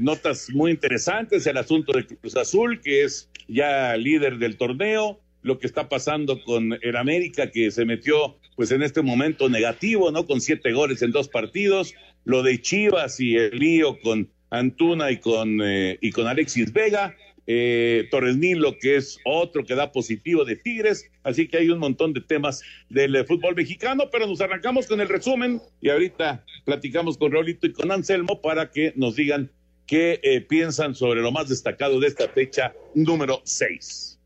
[0.00, 1.46] notas muy interesantes.
[1.46, 5.18] El asunto de Cruz Azul, que es ya líder del torneo.
[5.42, 10.10] Lo que está pasando con el América, que se metió, pues en este momento negativo,
[10.10, 10.26] ¿no?
[10.26, 11.94] Con siete goles en dos partidos.
[12.24, 17.16] Lo de Chivas y el lío con Antuna y con, eh, y con Alexis Vega,
[17.52, 21.80] eh, Torres Nilo, que es otro que da positivo de Tigres, así que hay un
[21.80, 26.44] montón de temas del eh, fútbol mexicano, pero nos arrancamos con el resumen y ahorita
[26.64, 29.50] platicamos con Raulito y con Anselmo para que nos digan
[29.86, 34.20] qué eh, piensan sobre lo más destacado de esta fecha número 6.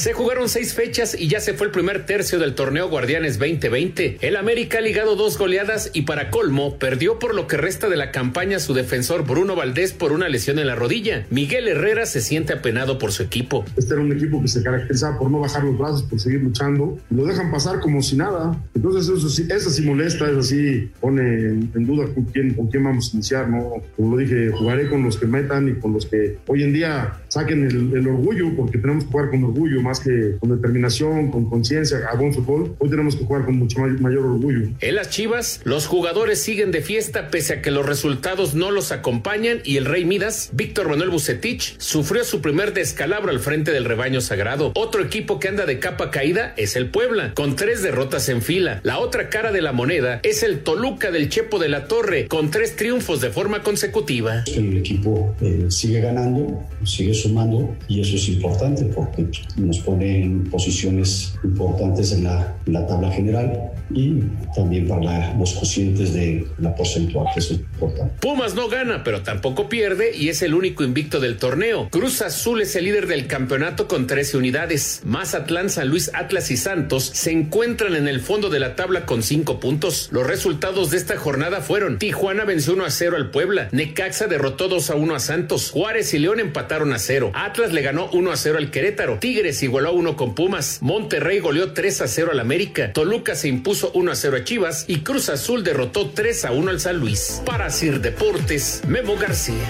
[0.00, 4.16] Se jugaron seis fechas y ya se fue el primer tercio del torneo Guardianes 2020.
[4.22, 7.98] El América ha ligado dos goleadas y para colmo perdió por lo que resta de
[7.98, 11.26] la campaña su defensor Bruno Valdés por una lesión en la rodilla.
[11.28, 13.66] Miguel Herrera se siente apenado por su equipo.
[13.76, 16.96] Este era un equipo que se caracterizaba por no bajar los brazos, por seguir luchando.
[17.10, 18.58] Lo dejan pasar como si nada.
[18.74, 22.84] Entonces eso sí, eso sí molesta, eso sí pone en, duda con quién, con quién
[22.84, 23.50] vamos a iniciar.
[23.50, 23.74] ¿no?
[23.98, 27.20] Como lo dije, jugaré con los que metan y con los que hoy en día
[27.28, 31.50] saquen el, el orgullo, porque tenemos que jugar con orgullo más que con determinación, con
[31.50, 34.68] conciencia, a buen fútbol, hoy tenemos que jugar con mucho mayor orgullo.
[34.80, 38.92] En las Chivas, los jugadores siguen de fiesta pese a que los resultados no los
[38.92, 43.84] acompañan y el Rey Midas, Víctor Manuel Bucetich, sufrió su primer descalabro al frente del
[43.84, 44.72] rebaño sagrado.
[44.74, 48.80] Otro equipo que anda de capa caída es el Puebla, con tres derrotas en fila.
[48.82, 52.50] La otra cara de la moneda es el Toluca del Chepo de la Torre, con
[52.50, 54.44] tres triunfos de forma consecutiva.
[54.46, 59.26] El equipo eh, sigue ganando, sigue sumando y eso es importante porque
[59.56, 64.20] nos pone en posiciones importantes en la, la tabla general y
[64.54, 68.14] también para los cocientes de la porcentual, que es importante.
[68.20, 71.88] Pumas no gana, pero tampoco pierde y es el único invicto del torneo.
[71.90, 75.02] Cruz Azul es el líder del campeonato con 13 unidades.
[75.04, 79.22] Mazatlán, San Luis, Atlas y Santos se encuentran en el fondo de la tabla con
[79.22, 80.08] 5 puntos.
[80.12, 84.68] Los resultados de esta jornada fueron Tijuana venció 1 a 0 al Puebla, Necaxa derrotó
[84.68, 88.30] 2 a 1 a Santos, Juárez y León empataron a 0, Atlas le ganó 1
[88.30, 92.30] a 0 al Querétaro, Tigres igualó a 1 con Pumas, Monterrey goleó 3 a 0
[92.32, 96.46] al América, Toluca se impuso 1 a 0 a Chivas y Cruz Azul derrotó 3
[96.46, 97.40] a 1 al San Luis.
[97.46, 99.64] Para Sir Deportes, Memo García.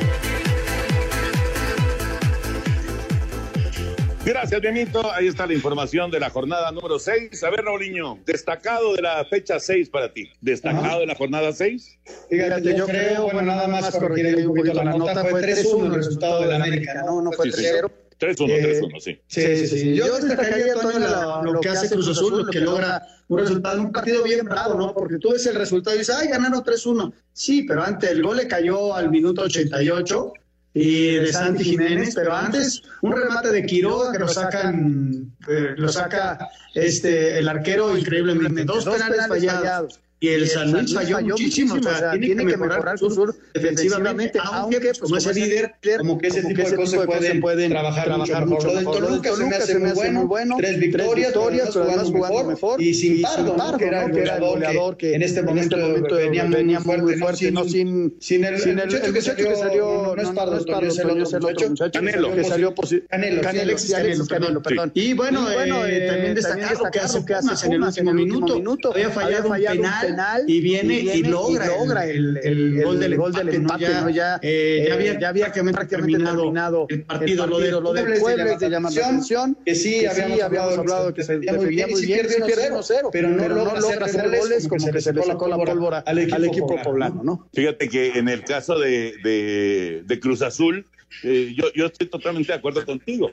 [4.24, 5.12] Gracias, Bienito.
[5.12, 7.44] Ahí está la información de la jornada número 6.
[7.44, 10.30] A ver, Raulinho, destacado de la fecha 6 para ti.
[10.40, 11.98] ¿Destacado de la jornada 6?
[12.30, 16.40] Fíjate, yo creo, bueno, nada más corregir un poquito la nota, fue 3-1 el resultado
[16.40, 17.20] de la América, ¿no?
[17.20, 17.90] No fue 3-0.
[18.20, 19.18] 3-1, Eh, 3-1, sí.
[19.26, 19.94] Sí, sí, sí.
[19.96, 23.92] Yo destacaría, Toño, la- lo que hace Cruz Azul, lo que logra un resultado, un
[23.92, 24.92] partido bien bravo, ¿no?
[24.94, 27.12] Porque tú ves el resultado y dices, ay, ganaron 3-1.
[27.32, 30.32] Sí, pero antes el gol le cayó al minuto 88
[30.74, 35.88] y de Santi Jiménez, pero antes un remate de Quiroga que lo sacan, eh, lo
[35.88, 38.64] saca este el arquero increíblemente.
[38.64, 40.00] Dos, penales, fallados.
[40.22, 44.78] Y el San Luis falló, muchísimo, o sea, tiene, que mejorar su sur defensivamente, aunque
[44.80, 47.06] pues, como es el líder, como que ese tipo de cosas
[47.40, 48.84] pueden trabajar, mucho Lo del.
[48.84, 51.32] Toluca se me hace muy bueno, tres victorias,
[51.72, 53.78] pero además jugando mejor, y sin Pardo, ¿no?
[53.78, 55.76] que era el goleador que en este momento
[56.14, 57.64] venía venía muy fuerte, ¿no?
[57.64, 62.34] Sin sin el sin el- muchacho que salió, no es Pardo, es el otro muchacho,
[62.34, 62.74] que salió
[63.08, 64.92] Canelo, perdón.
[64.94, 68.92] Y bueno, también destacar lo que hace Pumas en el último minuto.
[68.92, 70.09] Había fallado un penal
[70.46, 74.10] y viene y logra el el gol del gol del empate, ¿no?
[74.10, 77.46] Ya eh, ya había ya había que terminado el partido.
[77.46, 79.56] Lo de lo del Puebla es de llamar la atención.
[79.64, 84.06] que sí, habíamos hablado que se defendía muy bien, sí pierde 1-0, pero no logra
[84.06, 87.48] hacer goles como que se le sacó la pólvora al equipo poblano, ¿no?
[87.52, 90.86] Fíjate que en el caso de, de, de Cruz Azul,
[91.24, 93.30] eh, yo, yo estoy totalmente de acuerdo contigo.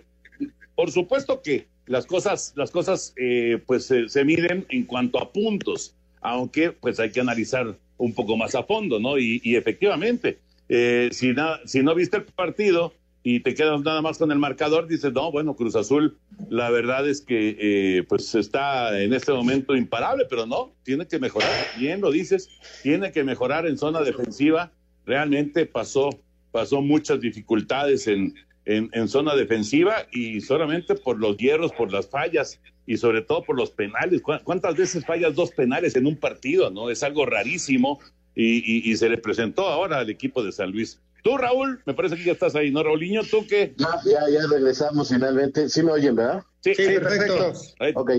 [0.75, 5.31] Por supuesto que las cosas, las cosas eh, pues se, se miden en cuanto a
[5.31, 5.95] puntos,
[6.29, 9.17] aunque pues hay que analizar un poco más a fondo, ¿no?
[9.17, 14.37] Y, efectivamente, eh, si, no viste el partido y te quedas nada más con el
[14.37, 16.17] marcador, dices, no, bueno, Cruz Azul,
[16.49, 21.19] la verdad es que eh, pues está en este momento imparable, pero no, tiene que
[21.19, 22.49] mejorar, bien lo dices,
[22.83, 24.71] tiene que mejorar en zona defensiva,
[25.05, 26.09] realmente pasó
[26.51, 28.33] pasó muchas dificultades en,
[28.65, 33.55] en, zona defensiva y solamente por los hierros, por las fallas y sobre todo por
[33.55, 34.21] los penales.
[34.21, 36.71] ¿Cuántas veces fallas dos penales en un partido?
[36.71, 37.99] no Es algo rarísimo
[38.33, 40.99] y, y, se le presentó ahora al equipo de San Luis.
[41.23, 43.23] Tú, Raúl, me parece que ya estás ahí, ¿no, Raulinho?
[43.23, 43.73] ¿Tú qué?
[43.77, 45.67] Ya, ya, ya regresamos finalmente.
[45.69, 46.43] ¿Sí me oyen, verdad?
[46.61, 47.53] Sí, perfecto.
[47.95, 48.11] Ok.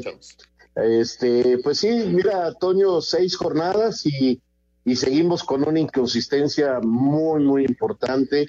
[0.76, 4.40] Este, pues sí, mira, Toño, seis jornadas y,
[4.84, 8.48] y seguimos con una inconsistencia muy, muy importante.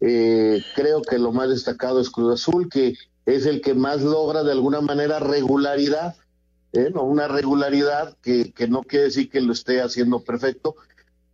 [0.00, 2.94] Eh, creo que lo más destacado es Cruz Azul, que
[3.26, 6.16] es el que más logra de alguna manera regularidad,
[6.72, 6.90] ¿eh?
[6.92, 7.02] ¿no?
[7.02, 10.76] una regularidad que, que no quiere decir que lo esté haciendo perfecto,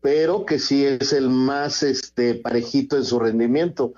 [0.00, 3.94] pero que sí es el más este, parejito en su rendimiento.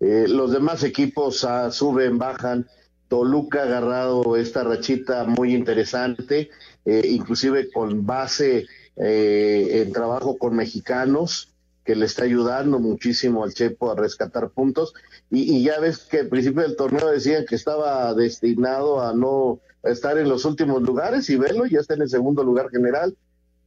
[0.00, 2.66] Eh, los demás equipos ah, suben, bajan.
[3.08, 6.48] Toluca ha agarrado esta rachita muy interesante,
[6.86, 8.64] inclusive con base
[8.96, 11.52] en trabajo con mexicanos
[11.84, 14.94] que le está ayudando muchísimo al Chepo a rescatar puntos.
[15.34, 20.18] Y, ya ves que al principio del torneo decían que estaba destinado a no estar
[20.18, 23.16] en los últimos lugares y verlo, ya está en el segundo lugar general.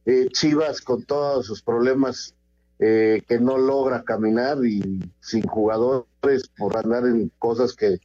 [0.04, 2.36] Eh, Chivas con todos sus problemas
[2.78, 7.98] eh, que no logra caminar y sin jugadores por andar en cosas que,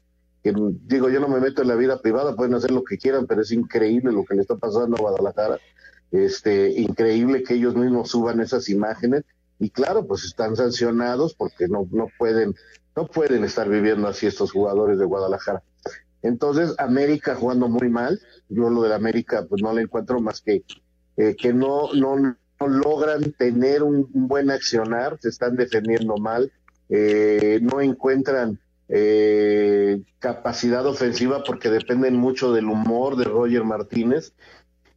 [0.43, 0.55] que,
[0.87, 3.43] digo, yo no me meto en la vida privada, pueden hacer lo que quieran, pero
[3.43, 5.59] es increíble lo que le está pasando a Guadalajara.
[6.11, 9.23] Este, increíble que ellos mismos suban esas imágenes
[9.59, 12.55] y claro, pues están sancionados porque no, no pueden,
[12.95, 15.63] no pueden estar viviendo así estos jugadores de Guadalajara.
[16.21, 20.63] Entonces, América jugando muy mal, yo lo de América pues no le encuentro más que
[21.17, 26.51] eh, que no, no, no, logran tener un, buen accionar, se están defendiendo mal,
[26.89, 34.33] eh, no encuentran eh, capacidad ofensiva porque dependen mucho del humor de Roger Martínez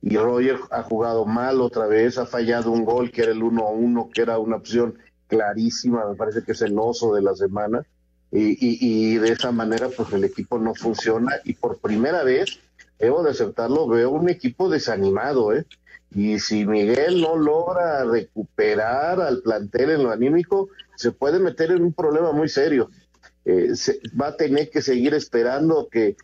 [0.03, 3.67] y Roger ha jugado mal otra vez, ha fallado un gol que era el 1
[3.67, 7.35] a 1, que era una opción clarísima, me parece que es el oso de la
[7.35, 7.85] semana,
[8.31, 12.59] y, y, de esa manera pues el equipo no funciona y por primera vez,
[12.99, 15.67] debo de aceptarlo, veo un equipo desanimado, ¿eh?
[16.11, 21.83] Y si Miguel no logra recuperar al plantel en lo anímico, se puede meter en
[21.83, 22.91] un problema muy serio.
[23.45, 23.73] Eh,
[24.21, 26.17] va a tener que seguir esperando que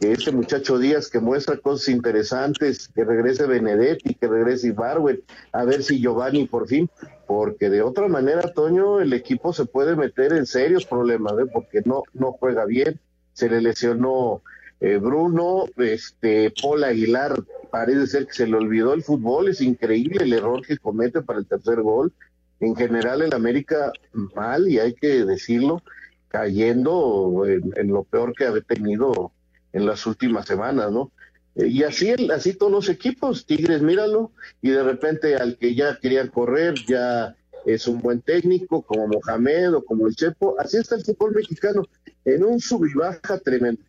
[0.00, 5.64] que este muchacho Díaz que muestra cosas interesantes, que regrese Benedetti, que regrese Ibarwen, a
[5.64, 6.90] ver si Giovanni por fin,
[7.28, 11.44] porque de otra manera, Toño, el equipo se puede meter en serios problemas, ¿eh?
[11.52, 12.98] porque no, no juega bien,
[13.34, 14.40] se le lesionó
[14.80, 17.34] eh, Bruno, este, Paul Aguilar,
[17.70, 21.38] parece ser que se le olvidó el fútbol, es increíble el error que comete para
[21.38, 22.14] el tercer gol.
[22.60, 23.92] En general, el América
[24.34, 25.82] mal, y hay que decirlo,
[26.28, 29.32] cayendo en lo peor que ha tenido
[29.74, 31.12] en las últimas semanas, ¿no?
[31.58, 35.98] Eh, y así, así todos los equipos, Tigres, míralo, y de repente al que ya
[36.00, 40.94] querían correr, ya es un buen técnico, como Mohamed o como el Chepo, así está
[40.94, 41.82] el fútbol mexicano,
[42.24, 43.82] en un sub y baja tremendo.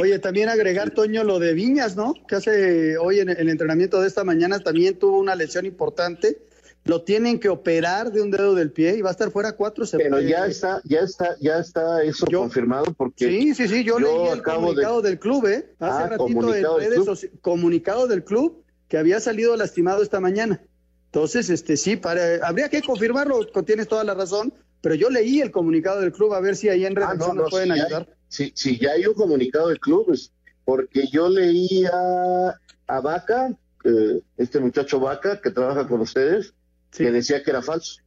[0.00, 2.14] Oye, también agregar, Toño, lo de Viñas, ¿no?
[2.26, 6.38] Que hace hoy en el entrenamiento de esta mañana también tuvo una lesión importante
[6.84, 9.84] lo tienen que operar de un dedo del pie y va a estar fuera cuatro
[9.84, 10.20] semanas.
[10.20, 14.28] Pero ya está, ya está, ya está eso confirmado porque sí, sí, sí, yo, leí
[14.28, 15.74] el comunicado del club, ¿eh?
[15.78, 20.62] Hace ah, ratito en redes comunicado del club que había salido lastimado esta mañana.
[21.06, 25.50] Entonces, este sí, para, habría que confirmarlo, tienes toda la razón, pero yo leí el
[25.50, 28.08] comunicado del club a ver si ahí en ah, redacción nos pueden ayudar.
[28.28, 30.32] sí, sí, ya hay un comunicado del club, pues,
[30.64, 32.54] porque yo leí a,
[32.86, 36.52] a Vaca, eh, este muchacho Vaca que trabaja con ustedes,
[36.96, 38.00] que decía que era falso.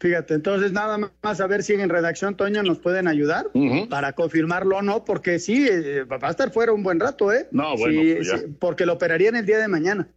[0.00, 3.46] Fíjate, entonces nada más a ver si en redacción, Toño, nos pueden ayudar
[3.88, 7.48] para confirmarlo o no, porque sí, eh, va a estar fuera un buen rato, ¿eh?
[7.52, 10.08] No, bueno, pues porque lo operarían el día de mañana,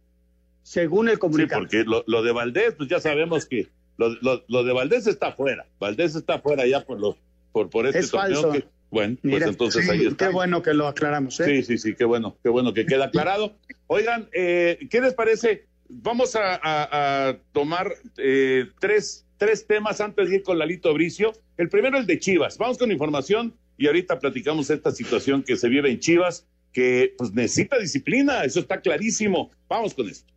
[0.62, 1.62] según el comunicado.
[1.62, 4.10] Sí, porque lo, de Valdés, pues ya sabemos que lo,
[4.46, 7.16] lo, de Valdés está fuera, Valdés está fuera ya por los
[7.52, 8.52] por, por este es Falso.
[8.90, 10.26] bueno, pues entonces ahí está.
[10.26, 11.44] Qué bueno que lo aclaramos, ¿eh?
[11.46, 13.56] Sí, sí, sí, qué bueno, qué bueno que queda aclarado.
[13.86, 15.67] Oigan, eh, ¿qué les parece?
[15.88, 21.32] Vamos a, tomar eh, tres, tres temas antes de ir con Lalito Bricio.
[21.56, 22.58] El primero, el de Chivas.
[22.58, 27.32] Vamos con información y ahorita platicamos esta situación que se vive en Chivas, que pues
[27.32, 29.50] necesita disciplina, eso está clarísimo.
[29.68, 30.32] Vamos con esto.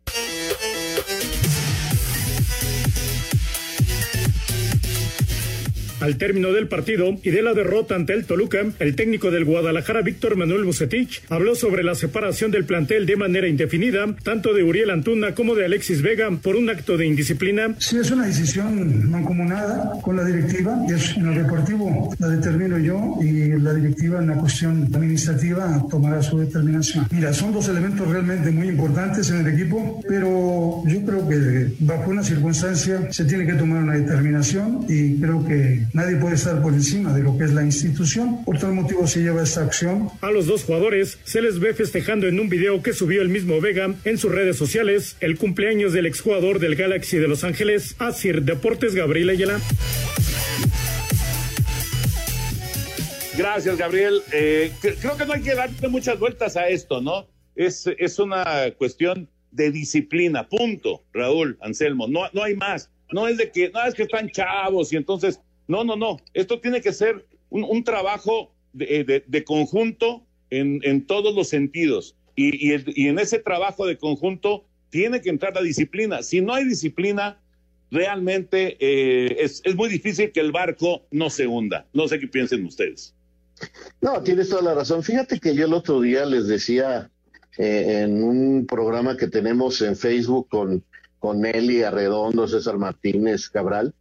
[6.02, 10.02] Al término del partido y de la derrota ante el Toluca, el técnico del Guadalajara,
[10.02, 14.90] Víctor Manuel Bucetich, habló sobre la separación del plantel de manera indefinida, tanto de Uriel
[14.90, 17.76] Antuna como de Alexis Vega, por un acto de indisciplina.
[17.78, 23.18] Sí, es una decisión mancomunada con la directiva, es en el deportivo la determino yo
[23.22, 27.06] y la directiva en la cuestión administrativa tomará su determinación.
[27.12, 32.10] Mira, son dos elementos realmente muy importantes en el equipo, pero yo creo que bajo
[32.10, 36.72] una circunstancia se tiene que tomar una determinación y creo que nadie puede estar por
[36.72, 38.44] encima de lo que es la institución.
[38.44, 40.08] Por tal motivo se lleva esta acción.
[40.20, 43.60] A los dos jugadores se les ve festejando en un video que subió el mismo
[43.60, 48.42] Vega en sus redes sociales el cumpleaños del exjugador del Galaxy de Los Ángeles, Asir
[48.42, 49.60] Deportes Gabriel Ayala.
[53.36, 54.22] Gracias, Gabriel.
[54.32, 57.26] Eh, creo que no hay que darle muchas vueltas a esto, ¿no?
[57.54, 62.08] Es, es una cuestión de disciplina, punto, Raúl, Anselmo.
[62.08, 62.90] No, no hay más.
[63.10, 65.40] No es de que, no es que están chavos y entonces,
[65.72, 66.18] no, no, no.
[66.34, 72.14] Esto tiene que ser un, trabajo de, de, conjunto en, todos los sentidos.
[72.36, 72.72] Y,
[73.06, 76.22] en ese trabajo de conjunto tiene que entrar la disciplina.
[76.22, 77.40] Si no hay disciplina,
[77.90, 81.86] realmente eh, es, es muy difícil que el barco no se hunda.
[81.94, 83.14] No sé qué piensen ustedes.
[84.02, 85.02] No, tienes toda la razón.
[85.02, 87.10] Fíjate que yo el otro día les decía
[87.56, 90.84] eh, en un programa que tenemos en Facebook con,
[91.18, 93.94] con Eli Arredondo, César Martínez, Cabral,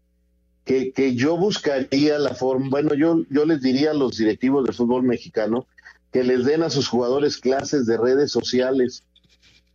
[0.65, 4.75] que, que yo buscaría la forma, bueno, yo, yo les diría a los directivos del
[4.75, 5.65] fútbol mexicano
[6.11, 9.03] que les den a sus jugadores clases de redes sociales,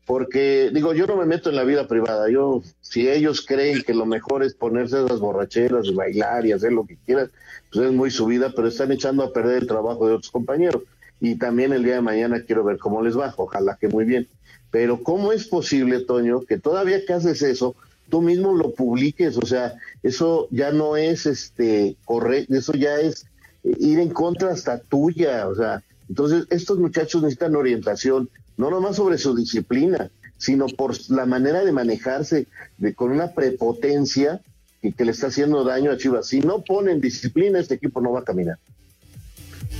[0.05, 3.95] porque digo, yo no me meto en la vida privada, yo, si ellos creen que
[3.95, 7.31] lo mejor es ponerse esas borracheras, bailar y hacer lo que quieran,
[7.73, 10.83] pues es muy su vida, pero están echando a perder el trabajo de otros compañeros
[11.21, 14.29] y también el día de mañana quiero ver cómo les va, ojalá que muy bien.
[14.71, 17.75] Pero ¿cómo es posible, Toño, que todavía que haces eso,
[18.09, 19.37] tú mismo lo publiques?
[19.37, 23.27] O sea, eso ya no es este correcto, eso ya es
[23.65, 29.19] ir en contra hasta tuya, o sea, entonces estos muchachos necesitan orientación, no nomás sobre
[29.19, 32.47] su disciplina, sino por la manera de manejarse
[32.79, 34.41] de, con una prepotencia
[34.81, 36.29] que, que le está haciendo daño a Chivas.
[36.29, 38.59] Si no ponen disciplina, este equipo no va a caminar.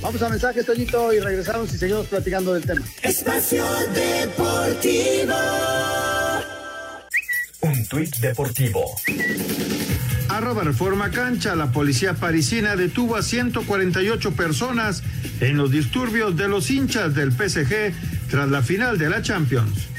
[0.01, 2.85] Vamos a mensaje, Toñito, y regresamos y seguimos platicando del tema.
[3.01, 3.63] Espacio
[3.93, 5.33] Deportivo.
[7.67, 8.95] Un tuit deportivo.
[10.29, 15.03] Arroba Reforma Cancha, la policía parisina detuvo a 148 personas
[15.41, 17.93] en los disturbios de los hinchas del PSG
[18.29, 19.89] tras la final de la Champions.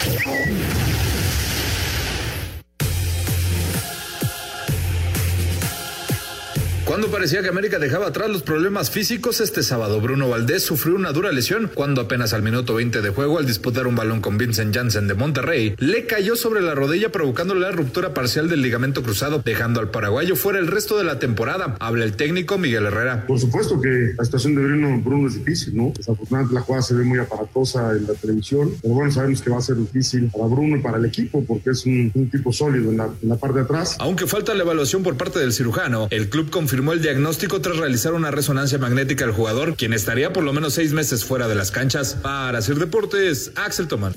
[6.88, 11.12] Cuando parecía que América dejaba atrás los problemas físicos, este sábado Bruno Valdés sufrió una
[11.12, 14.74] dura lesión cuando apenas al minuto 20 de juego, al disputar un balón con Vincent
[14.74, 19.42] Janssen de Monterrey, le cayó sobre la rodilla provocándole la ruptura parcial del ligamento cruzado,
[19.44, 21.76] dejando al paraguayo fuera el resto de la temporada.
[21.78, 23.26] Habla el técnico Miguel Herrera.
[23.26, 25.92] Por supuesto que la situación de Bruno, Bruno es difícil, ¿no?
[25.94, 29.58] Desafortunadamente la jugada se ve muy aparatosa en la televisión, pero bueno, sabemos que va
[29.58, 32.96] a ser difícil para Bruno y para el equipo porque es un, tipo sólido en
[32.96, 33.96] la, en la parte de atrás.
[33.98, 38.12] Aunque falta la evaluación por parte del cirujano, el club confirmó el diagnóstico tras realizar
[38.14, 41.70] una resonancia magnética al jugador, quien estaría por lo menos seis meses fuera de las
[41.70, 42.14] canchas.
[42.14, 44.14] Para hacer deportes, Axel Tomán.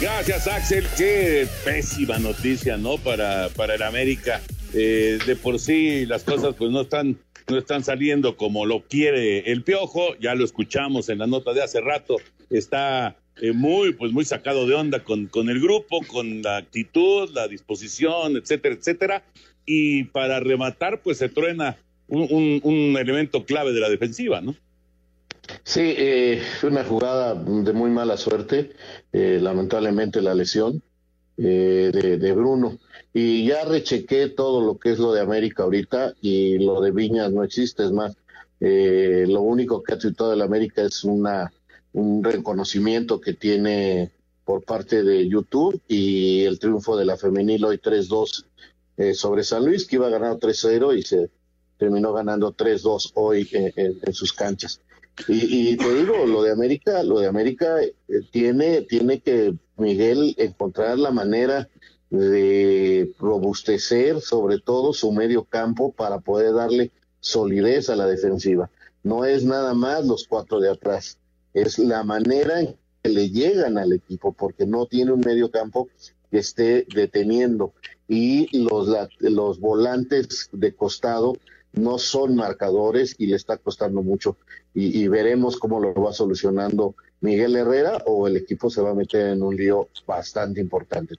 [0.00, 0.86] Gracias, Axel.
[0.96, 2.98] Qué pésima noticia, ¿no?
[2.98, 4.40] Para, para el América.
[4.72, 7.16] Eh, de por sí las cosas pues no están,
[7.48, 10.14] no están saliendo como lo quiere el piojo.
[10.20, 12.16] Ya lo escuchamos en la nota de hace rato.
[12.50, 17.30] Está eh, muy, pues muy sacado de onda con, con el grupo, con la actitud,
[17.32, 19.24] la disposición, etcétera, etcétera.
[19.66, 21.76] Y para rematar, pues se truena
[22.08, 24.54] un, un, elemento clave de la defensiva, ¿no?
[25.62, 28.72] Sí, eh, una jugada de muy mala suerte,
[29.12, 30.82] eh, lamentablemente la lesión
[31.36, 32.78] eh, de, de, Bruno.
[33.12, 37.30] Y ya rechequé todo lo que es lo de América ahorita y lo de Viñas
[37.30, 38.16] no existe, es más,
[38.60, 41.52] lo único que ha tuitado el América es una
[41.94, 44.10] un reconocimiento que tiene
[44.44, 48.44] por parte de YouTube y el triunfo de la femenil hoy 3-2
[48.96, 51.30] eh, sobre San Luis, que iba ganando 3-0 y se
[51.78, 54.80] terminó ganando 3-2 hoy en, sus canchas.
[55.28, 57.92] Y, te digo, lo de América, lo de América eh,
[58.32, 61.68] tiene, tiene que Miguel encontrar la manera
[62.10, 66.90] de robustecer sobre todo su medio campo para poder darle
[67.20, 68.68] solidez a la defensiva.
[69.04, 71.18] No es nada más los cuatro de atrás
[71.54, 75.88] es la manera en que le llegan al equipo, porque no tiene un medio campo
[76.30, 77.72] que esté deteniendo.
[78.08, 78.88] Y los,
[79.20, 81.34] los volantes de costado
[81.74, 84.36] no son marcadores y le está costando mucho.
[84.74, 89.28] Y, veremos cómo lo va solucionando Miguel Herrera o el equipo se va a meter
[89.28, 91.14] en un lío bastante importante.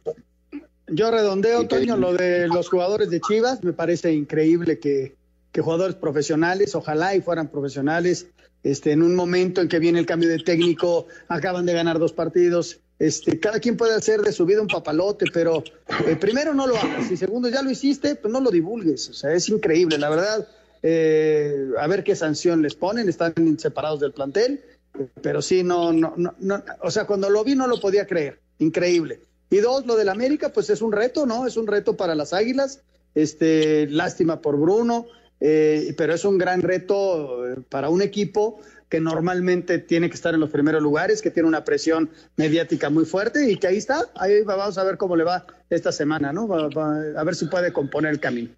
[0.87, 3.63] Yo redondeo, Toño, lo de los jugadores de Chivas.
[3.63, 5.15] Me parece increíble que,
[5.55, 8.27] que jugadores profesionales, ojalá y fueran profesionales,
[8.61, 12.11] este, en un momento en que viene el cambio de técnico, acaban de ganar dos
[12.11, 12.81] partidos.
[12.99, 15.63] Este, cada quien puede hacer de su vida un papalote, pero
[16.07, 19.07] eh, primero no lo hagas y segundo ya lo hiciste, pues no lo divulgues.
[19.07, 20.45] O sea, es increíble, la verdad.
[20.83, 24.61] Eh, a ver qué sanción les ponen, están separados del plantel,
[25.21, 28.41] pero sí, no, no, no, no, o sea, cuando lo vi no lo podía creer,
[28.59, 29.21] increíble.
[29.49, 31.47] Y dos, lo del América, pues es un reto, ¿no?
[31.47, 32.81] Es un reto para las Águilas.
[33.13, 35.07] Este, lástima por Bruno,
[35.47, 40.33] eh, pero es un gran reto eh, para un equipo que normalmente tiene que estar
[40.33, 44.05] en los primeros lugares, que tiene una presión mediática muy fuerte y que ahí está,
[44.15, 46.51] ahí vamos a ver cómo le va esta semana, ¿no?
[46.51, 48.49] a ver si puede componer el camino.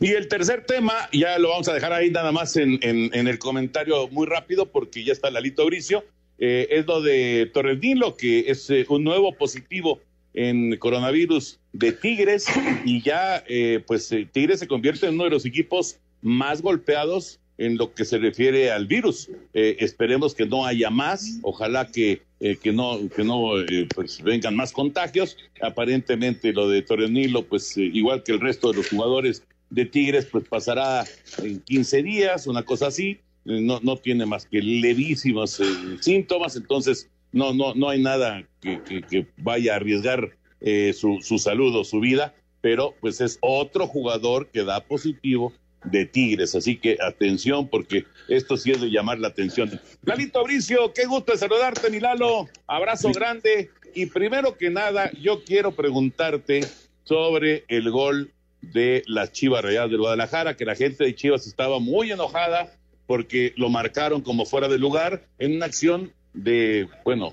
[0.00, 4.08] Y el tercer tema, ya lo vamos a dejar ahí nada más en, el comentario
[4.08, 6.04] muy rápido porque ya está Lalito Bricio,
[6.38, 10.00] eh, es lo de Torres Nilo, que es un nuevo positivo
[10.32, 12.46] en coronavirus de Tigres
[12.84, 17.76] y ya eh, pues Tigres se convierte en uno de los equipos más golpeados en
[17.76, 19.30] lo que se refiere al virus.
[19.52, 23.50] esperemos que no haya más, ojalá que, que no, que no
[23.96, 25.36] pues vengan más contagios.
[25.60, 30.26] Aparentemente lo de Torres Nilo, pues igual que el resto de los jugadores de Tigres,
[30.26, 31.04] pues pasará
[31.42, 35.64] en 15 días, una cosa así no, no tiene más que levísimos eh,
[36.00, 41.74] síntomas, entonces no, no, no hay nada que, vaya a arriesgar eh, su, su salud
[41.76, 45.52] o su vida, pero pues es otro jugador que da positivo
[45.84, 49.80] de Tigres, así que atención porque esto sí es de llamar la atención.
[50.02, 55.72] Lalito Bricio, qué gusto saludarte, mi Lalo, abrazo grande y primero que nada yo quiero
[55.72, 56.60] preguntarte
[57.04, 61.78] sobre el gol de las Chivas Real de Guadalajara, que la gente de Chivas estaba
[61.78, 62.72] muy enojada
[63.06, 67.32] porque lo marcaron como fuera de lugar en una acción de, bueno,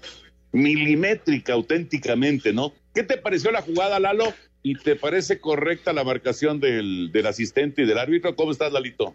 [0.53, 2.73] milimétrica auténticamente, ¿no?
[2.96, 4.34] ¿Qué te pareció la jugada, Lalo?
[4.64, 8.38] ¿Y te parece correcta la marcación del, del asistente y del árbitro?
[8.38, 9.14] ¿Cómo estás, Lalito?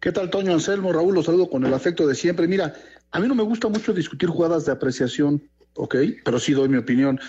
[0.00, 0.92] ¿Qué tal, Toño Anselmo?
[0.92, 2.48] Raúl, los saludo con el afecto de siempre.
[2.48, 2.74] Mira,
[3.12, 5.94] a mí no me gusta mucho discutir jugadas de apreciación, ¿ok?
[6.24, 7.20] Pero sí doy mi opinión.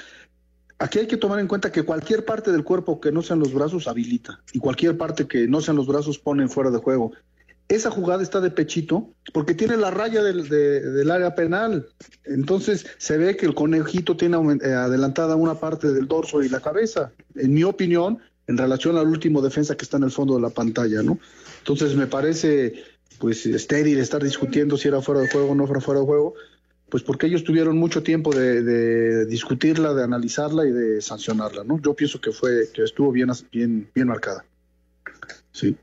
[0.80, 3.54] Aquí hay que tomar en cuenta que cualquier parte del cuerpo que no sean los
[3.54, 7.14] brazos habilita y cualquier parte que no sean los brazos ponen fuera de juego
[7.68, 11.88] esa jugada está de pechito porque tiene la raya del, del, área penal.
[12.24, 16.59] Entonces se ve que el conejito tiene eh, adelantada una parte del dorso y la
[16.59, 20.41] cabeza, en mi opinión, en relación al último defensa que está en el fondo de
[20.41, 21.18] la pantalla, ¿no?
[21.59, 22.84] Entonces me parece
[23.18, 26.36] pues estéril estar discutiendo si era fuera de juego o no era fuera de juego,
[26.89, 31.82] pues porque ellos tuvieron mucho tiempo de, de, discutirla, de analizarla y de sancionarla, ¿no?
[31.82, 34.45] Yo pienso que fue que estuvo bien bien bien marcada.
[35.51, 35.76] Sí.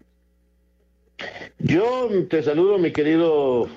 [1.58, 3.68] Yo te saludo, mi querido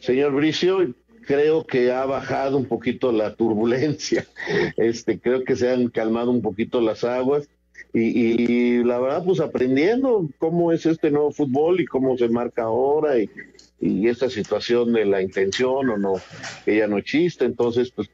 [0.00, 0.94] señor Bricio.
[1.26, 4.26] Creo que ha bajado un poquito la turbulencia.
[4.76, 7.48] Este, creo que se han calmado un poquito las aguas.
[7.92, 13.18] Y, la verdad, pues aprendiendo cómo es este nuevo fútbol y cómo se marca ahora
[13.18, 13.28] y,
[14.06, 16.14] esta situación de la intención o no,
[16.64, 17.44] que ya no existe.
[17.44, 18.10] Entonces, pues,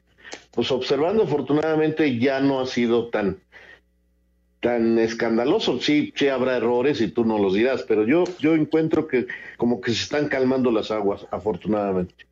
[0.51, 3.37] pues observando, afortunadamente ya no ha sido tan,
[4.63, 5.79] tan escandaloso.
[5.81, 9.81] Sí, sí habrá errores y tú no los dirás, pero yo, yo encuentro que como
[9.81, 12.25] que se están calmando las aguas, afortunadamente.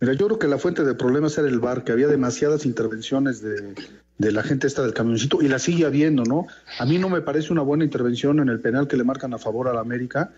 [0.00, 3.42] Mira, yo creo que la fuente de problemas era el bar, que había demasiadas intervenciones
[3.42, 3.74] de,
[4.16, 6.46] de la gente esta del camioncito y la sigue habiendo, ¿no?
[6.78, 9.38] A mí no me parece una buena intervención en el penal que le marcan a
[9.38, 10.32] favor a la América,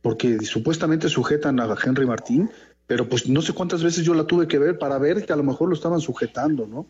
[0.00, 2.50] porque supuestamente sujetan a Henry Martín,
[2.86, 5.36] pero pues no sé cuántas veces yo la tuve que ver para ver que a
[5.36, 6.88] lo mejor lo estaban sujetando, ¿no?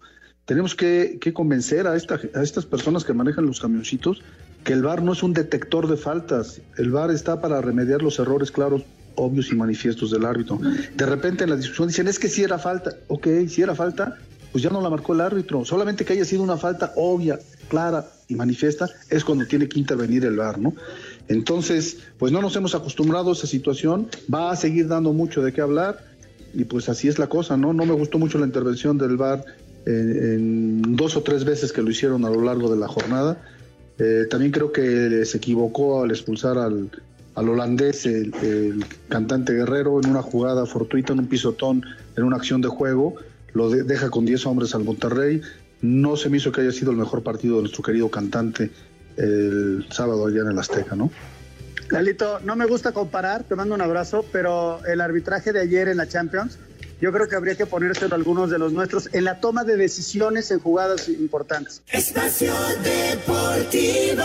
[0.53, 4.22] Tenemos que, convencer a, esta, a estas personas que manejan los camioncitos
[4.64, 8.18] que el VAR no es un detector de faltas, el VAR está para remediar los
[8.18, 8.82] errores claros,
[9.14, 10.61] obvios y manifiestos del árbitro.
[10.94, 14.18] De repente en la discusión dicen, es que si era falta, ok, si era falta,
[14.53, 17.38] pues ya no la marcó el árbitro, solamente que haya sido una falta obvia,
[17.70, 20.74] clara y manifiesta, es cuando tiene que intervenir el VAR, ¿no?
[21.28, 25.50] Entonces, pues no nos hemos acostumbrado a esa situación, va a seguir dando mucho de
[25.55, 26.12] qué hablar,
[26.55, 27.72] y pues así es la cosa, ¿no?
[27.72, 29.44] No me gustó mucho la intervención del VAR
[29.87, 33.43] en, dos o tres veces que lo hicieron a lo largo de la jornada.
[33.99, 36.91] Eh, también creo que se equivocó al expulsar al,
[37.35, 41.85] holandés, el, cantante guerrero, en una jugada fortuita, en un pisotón,
[42.16, 43.16] en una acción de juego.
[43.55, 45.43] Lo deja con 10 hombres al Monterrey.
[45.83, 48.70] No se me hizo que haya sido el mejor partido de nuestro querido cantante
[49.16, 51.11] el sábado allá en el Azteca, ¿no?
[51.91, 55.99] Lalito, no me gusta comparar, te mando un abrazo, pero el arbitraje de ayer en
[55.99, 56.59] la Champions
[57.03, 59.76] yo creo que habría que ponérselo a algunos de los nuestros en la toma de
[59.76, 61.82] decisiones en jugadas importantes.
[61.90, 64.22] Espacio Deportivo.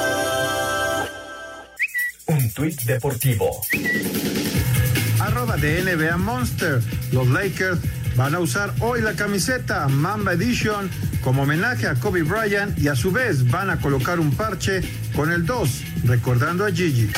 [2.28, 3.61] Un tuit deportivo.
[5.19, 6.80] Arroba de NBA Monster.
[7.11, 7.80] Los Lakers
[8.15, 10.88] van a usar hoy la camiseta Mamba Edition
[11.23, 14.82] como homenaje a Kobe Bryant y a su vez van a colocar un parche
[15.15, 17.09] con el 2, recordando a Gigi.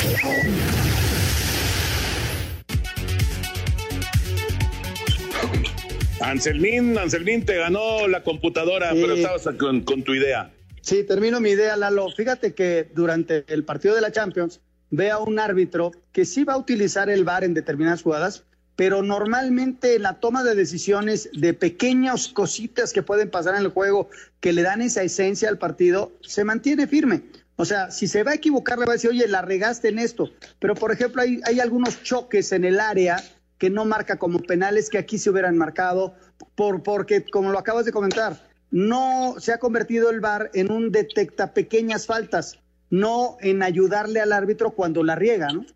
[6.20, 10.52] Anselmín, Anselmín te ganó la computadora, pero estabas con, tu idea.
[10.82, 12.08] Sí, termino mi idea, Lalo.
[12.10, 14.60] Fíjate que durante el partido de la Champions
[14.90, 18.44] ve a un árbitro que sí va a utilizar el VAR en determinadas jugadas,
[18.76, 24.08] pero normalmente la toma de decisiones de pequeñas cositas que pueden pasar en el juego
[24.40, 27.22] que le dan esa esencia al partido, se mantiene firme.
[27.56, 29.98] O sea, si se va a equivocar, le va a decir, oye, la regaste en
[29.98, 30.30] esto.
[30.58, 33.22] Pero, por ejemplo, hay, hay algunos choques en el área
[33.60, 36.14] que no marca como penales que aquí se hubieran marcado,
[36.56, 40.90] por, porque, como lo acabas de comentar, no se ha convertido el VAR en un
[40.90, 42.58] detecta pequeñas faltas,
[42.88, 45.66] no en ayudarle al árbitro cuando la riega, ¿no?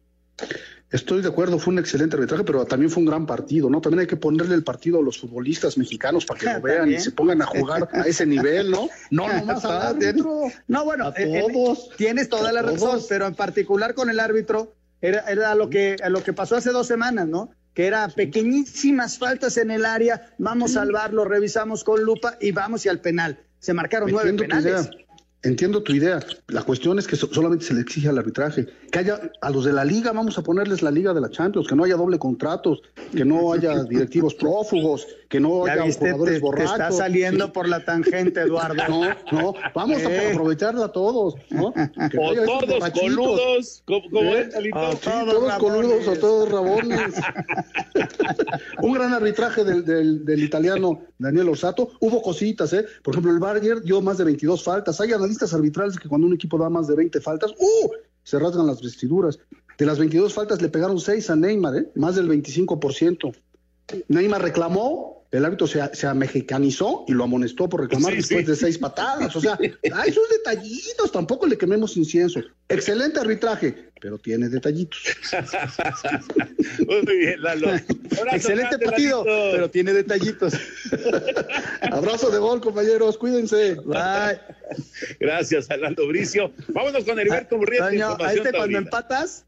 [0.90, 3.82] Estoy de acuerdo, fue un excelente arbitraje, pero también fue un gran partido, ¿no?
[3.82, 6.98] También hay que ponerle el partido a los futbolistas mexicanos para que lo vean y
[6.98, 8.88] se pongan a jugar a ese nivel, ¿no?
[9.10, 10.44] No, nomás al árbitro.
[10.68, 14.72] No, bueno, eh, eh, todos, tienes toda la razón, pero en particular con el árbitro,
[15.02, 17.50] era, era lo, que, lo que pasó hace dos semanas, ¿no?
[17.74, 22.86] Que era pequeñísimas faltas en el área, vamos a salvarlo, revisamos con lupa y vamos
[22.86, 23.38] y al penal.
[23.58, 24.90] Se marcaron nueve penales.
[25.44, 26.20] Entiendo tu idea.
[26.48, 28.66] La cuestión es que solamente se le exige al arbitraje.
[28.90, 31.68] Que haya a los de la liga, vamos a ponerles la liga de la Champions,
[31.68, 32.80] que no haya doble contratos,
[33.14, 36.76] que no haya directivos prófugos, que no haya jugadores borrachos.
[36.76, 38.74] Te está saliendo por la tangente, Eduardo.
[38.84, 40.32] No, no, vamos a eh.
[40.32, 41.68] aprovecharla todos, ¿no?
[41.68, 47.14] o todos coludos, como, es, todos, coludos o todos rabones.
[48.82, 51.90] Un gran arbitraje del, del, del, italiano Daniel Osato.
[52.00, 52.84] Hubo cositas, ¿eh?
[53.02, 55.00] Por ejemplo, el Barger dio más de 22 faltas.
[55.00, 57.90] Hay analistas arbitrales que cuando un equipo da más de 20 faltas, ¡uh!
[58.22, 59.40] Se rasgan las vestiduras.
[59.78, 61.90] De las 22 faltas le pegaron 6 a Neymar, ¿eh?
[61.96, 63.34] Más del 25%.
[64.08, 68.78] Neymar reclamó, el árbitro se, se mexicanizó y lo amonestó por reclamar después de seis
[68.78, 69.34] patadas.
[69.34, 69.58] O sea,
[69.94, 72.40] hay sus detallitos, tampoco le quememos incienso.
[72.68, 75.02] Excelente arbitraje, pero tiene detallitos.
[76.86, 77.74] Muy bien, Lalo.
[78.32, 80.54] Excelente partido, pero tiene detallitos.
[81.90, 83.74] Abrazo de gol, compañeros, cuídense.
[83.74, 84.38] Bye.
[85.18, 86.52] Gracias, Lalo Bricio.
[86.68, 88.16] Vámonos con Heriberto Murrieta.
[88.20, 89.44] Ahí te cuando empatas.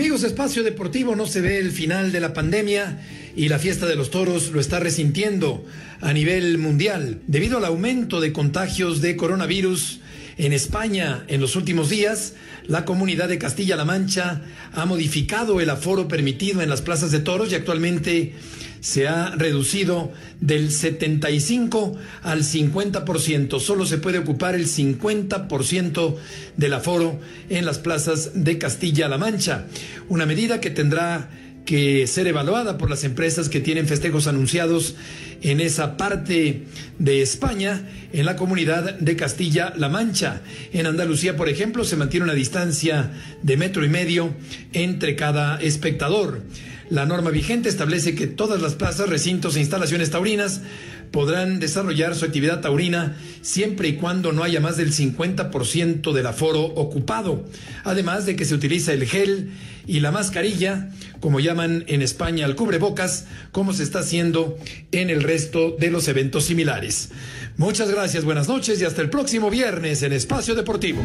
[0.00, 3.02] Amigos, Espacio Deportivo no se ve el final de la pandemia
[3.36, 5.62] y la fiesta de los toros lo está resintiendo
[6.00, 7.20] a nivel mundial.
[7.26, 10.00] Debido al aumento de contagios de coronavirus
[10.38, 12.32] en España en los últimos días,
[12.70, 14.42] la comunidad de Castilla-La Mancha
[14.72, 18.34] ha modificado el aforo permitido en las plazas de toros y actualmente
[18.78, 23.58] se ha reducido del 75 al 50%.
[23.58, 26.16] Solo se puede ocupar el 50%
[26.56, 27.18] del aforo
[27.48, 29.64] en las plazas de Castilla-La Mancha.
[30.08, 31.28] Una medida que tendrá
[31.64, 34.96] que ser evaluada por las empresas que tienen festejos anunciados
[35.42, 36.64] en esa parte
[36.98, 40.42] de España, en la comunidad de Castilla-La Mancha.
[40.72, 44.34] En Andalucía, por ejemplo, se mantiene una distancia de metro y medio
[44.72, 46.42] entre cada espectador.
[46.90, 50.62] La norma vigente establece que todas las plazas, recintos e instalaciones taurinas
[51.10, 56.62] podrán desarrollar su actividad taurina siempre y cuando no haya más del 50% del aforo
[56.62, 57.44] ocupado,
[57.84, 59.50] además de que se utiliza el gel
[59.86, 60.90] y la mascarilla,
[61.20, 64.56] como llaman en España al cubrebocas, como se está haciendo
[64.92, 67.10] en el resto de los eventos similares.
[67.56, 71.02] Muchas gracias, buenas noches y hasta el próximo viernes en Espacio Deportivo.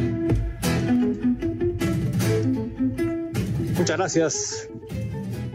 [3.78, 4.70] Muchas gracias.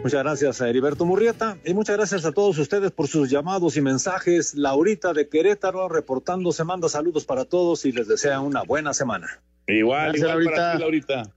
[0.02, 3.82] Muchas gracias a Heriberto Murrieta y muchas gracias a todos ustedes por sus llamados y
[3.82, 4.54] mensajes.
[4.54, 9.28] Laurita de Querétaro reportándose manda saludos para todos y les desea una buena semana.
[9.66, 11.30] Igual, igual para ti, Laurita.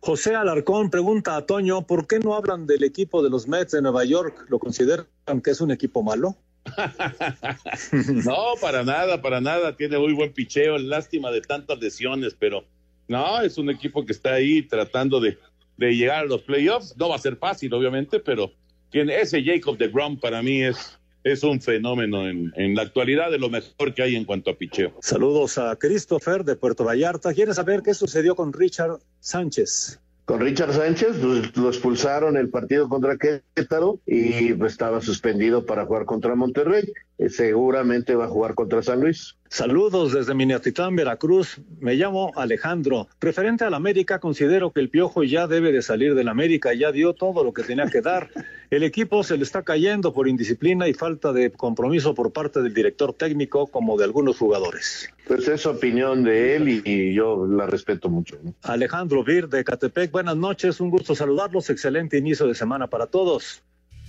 [0.00, 3.82] José Alarcón pregunta a Toño, ¿por qué no hablan del equipo de los Mets de
[3.82, 4.46] Nueva York?
[4.48, 5.06] ¿Lo consideran
[5.42, 6.36] que es un equipo malo?
[8.24, 9.76] no, para nada, para nada.
[9.76, 10.76] Tiene muy buen picheo.
[10.76, 12.64] Lástima de tantas lesiones, pero
[13.06, 15.38] no, es un equipo que está ahí tratando de
[15.86, 16.96] de llegar a los playoffs.
[16.96, 18.52] No va a ser fácil, obviamente, pero
[18.90, 23.30] tiene ese Jacob de Grom para mí es, es un fenómeno en, en, la actualidad
[23.30, 24.94] de lo mejor que hay en cuanto a picheo.
[25.00, 27.32] Saludos a Christopher de Puerto Vallarta.
[27.32, 30.01] ¿Quiere saber qué sucedió con Richard Sánchez?
[30.24, 31.16] Con Richard Sánchez
[31.56, 36.92] lo expulsaron el partido contra Querétaro y estaba suspendido para jugar contra Monterrey.
[37.18, 39.36] Eh, seguramente va a jugar contra San Luis.
[39.48, 41.60] Saludos desde Minatitlán, Veracruz.
[41.80, 43.08] Me llamo Alejandro.
[43.20, 47.14] Referente al América, considero que el Piojo ya debe de salir del América, ya dio
[47.14, 48.30] todo lo que tenía que dar.
[48.72, 52.72] El equipo se le está cayendo por indisciplina y falta de compromiso por parte del
[52.72, 55.10] director técnico como de algunos jugadores.
[55.28, 58.38] Pues es opinión de él y, yo la respeto mucho.
[58.62, 63.60] Alejandro Vir de Catepec, buenas noches, un gusto saludarlos, excelente inicio de semana para todos.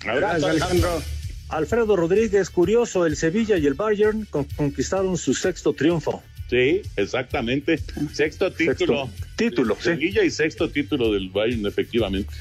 [0.07, 1.01] Abrazo, Alejandro.
[1.49, 6.23] Alfredo Rodríguez, curioso, el Sevilla y el Bayern conquistaron su sexto triunfo.
[6.49, 7.79] Sí, exactamente.
[8.13, 9.09] Sexto título.
[9.35, 12.33] título, Sevilla y sexto título del Bayern, efectivamente.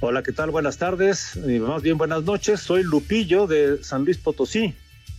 [0.00, 0.50] Hola, ¿qué tal?
[0.50, 2.60] Buenas tardes, y más bien buenas noches.
[2.60, 4.74] Soy Lupillo de San Luis Potosí.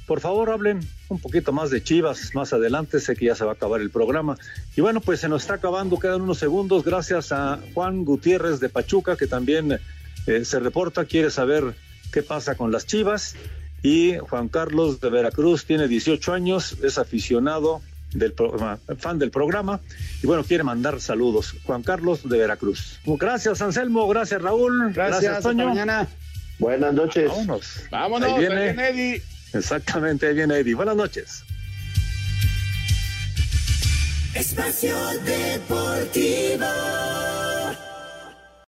[0.06, 3.52] por favor hablen un poquito más de Chivas más adelante, sé que ya se va
[3.52, 4.38] a acabar el programa.
[4.76, 8.70] Y bueno, pues se nos está acabando, quedan unos segundos, gracias a Juan Gutiérrez de
[8.70, 9.80] Pachuca, que también
[10.28, 11.76] eh, se reporta, quiere saber
[12.12, 13.36] qué pasa con las Chivas.
[13.82, 17.82] Y Juan Carlos de Veracruz tiene 18 años, es aficionado
[18.16, 19.80] del programa, fan del programa
[20.24, 21.56] y bueno, quiere mandar saludos.
[21.66, 23.00] Juan Carlos de Veracruz.
[23.06, 24.94] Gracias, Anselmo, gracias, Raúl.
[24.94, 25.68] Gracias, Toño.
[25.68, 26.08] mañana.
[26.58, 27.28] Buenas noches.
[27.28, 27.82] Vámonos.
[27.92, 29.22] Vámonos, ahí viene, Eddie.
[29.54, 30.74] Exactamente, ahí viene Eddie.
[30.74, 31.44] Buenas noches.
[34.34, 36.66] Espacio Deportivo.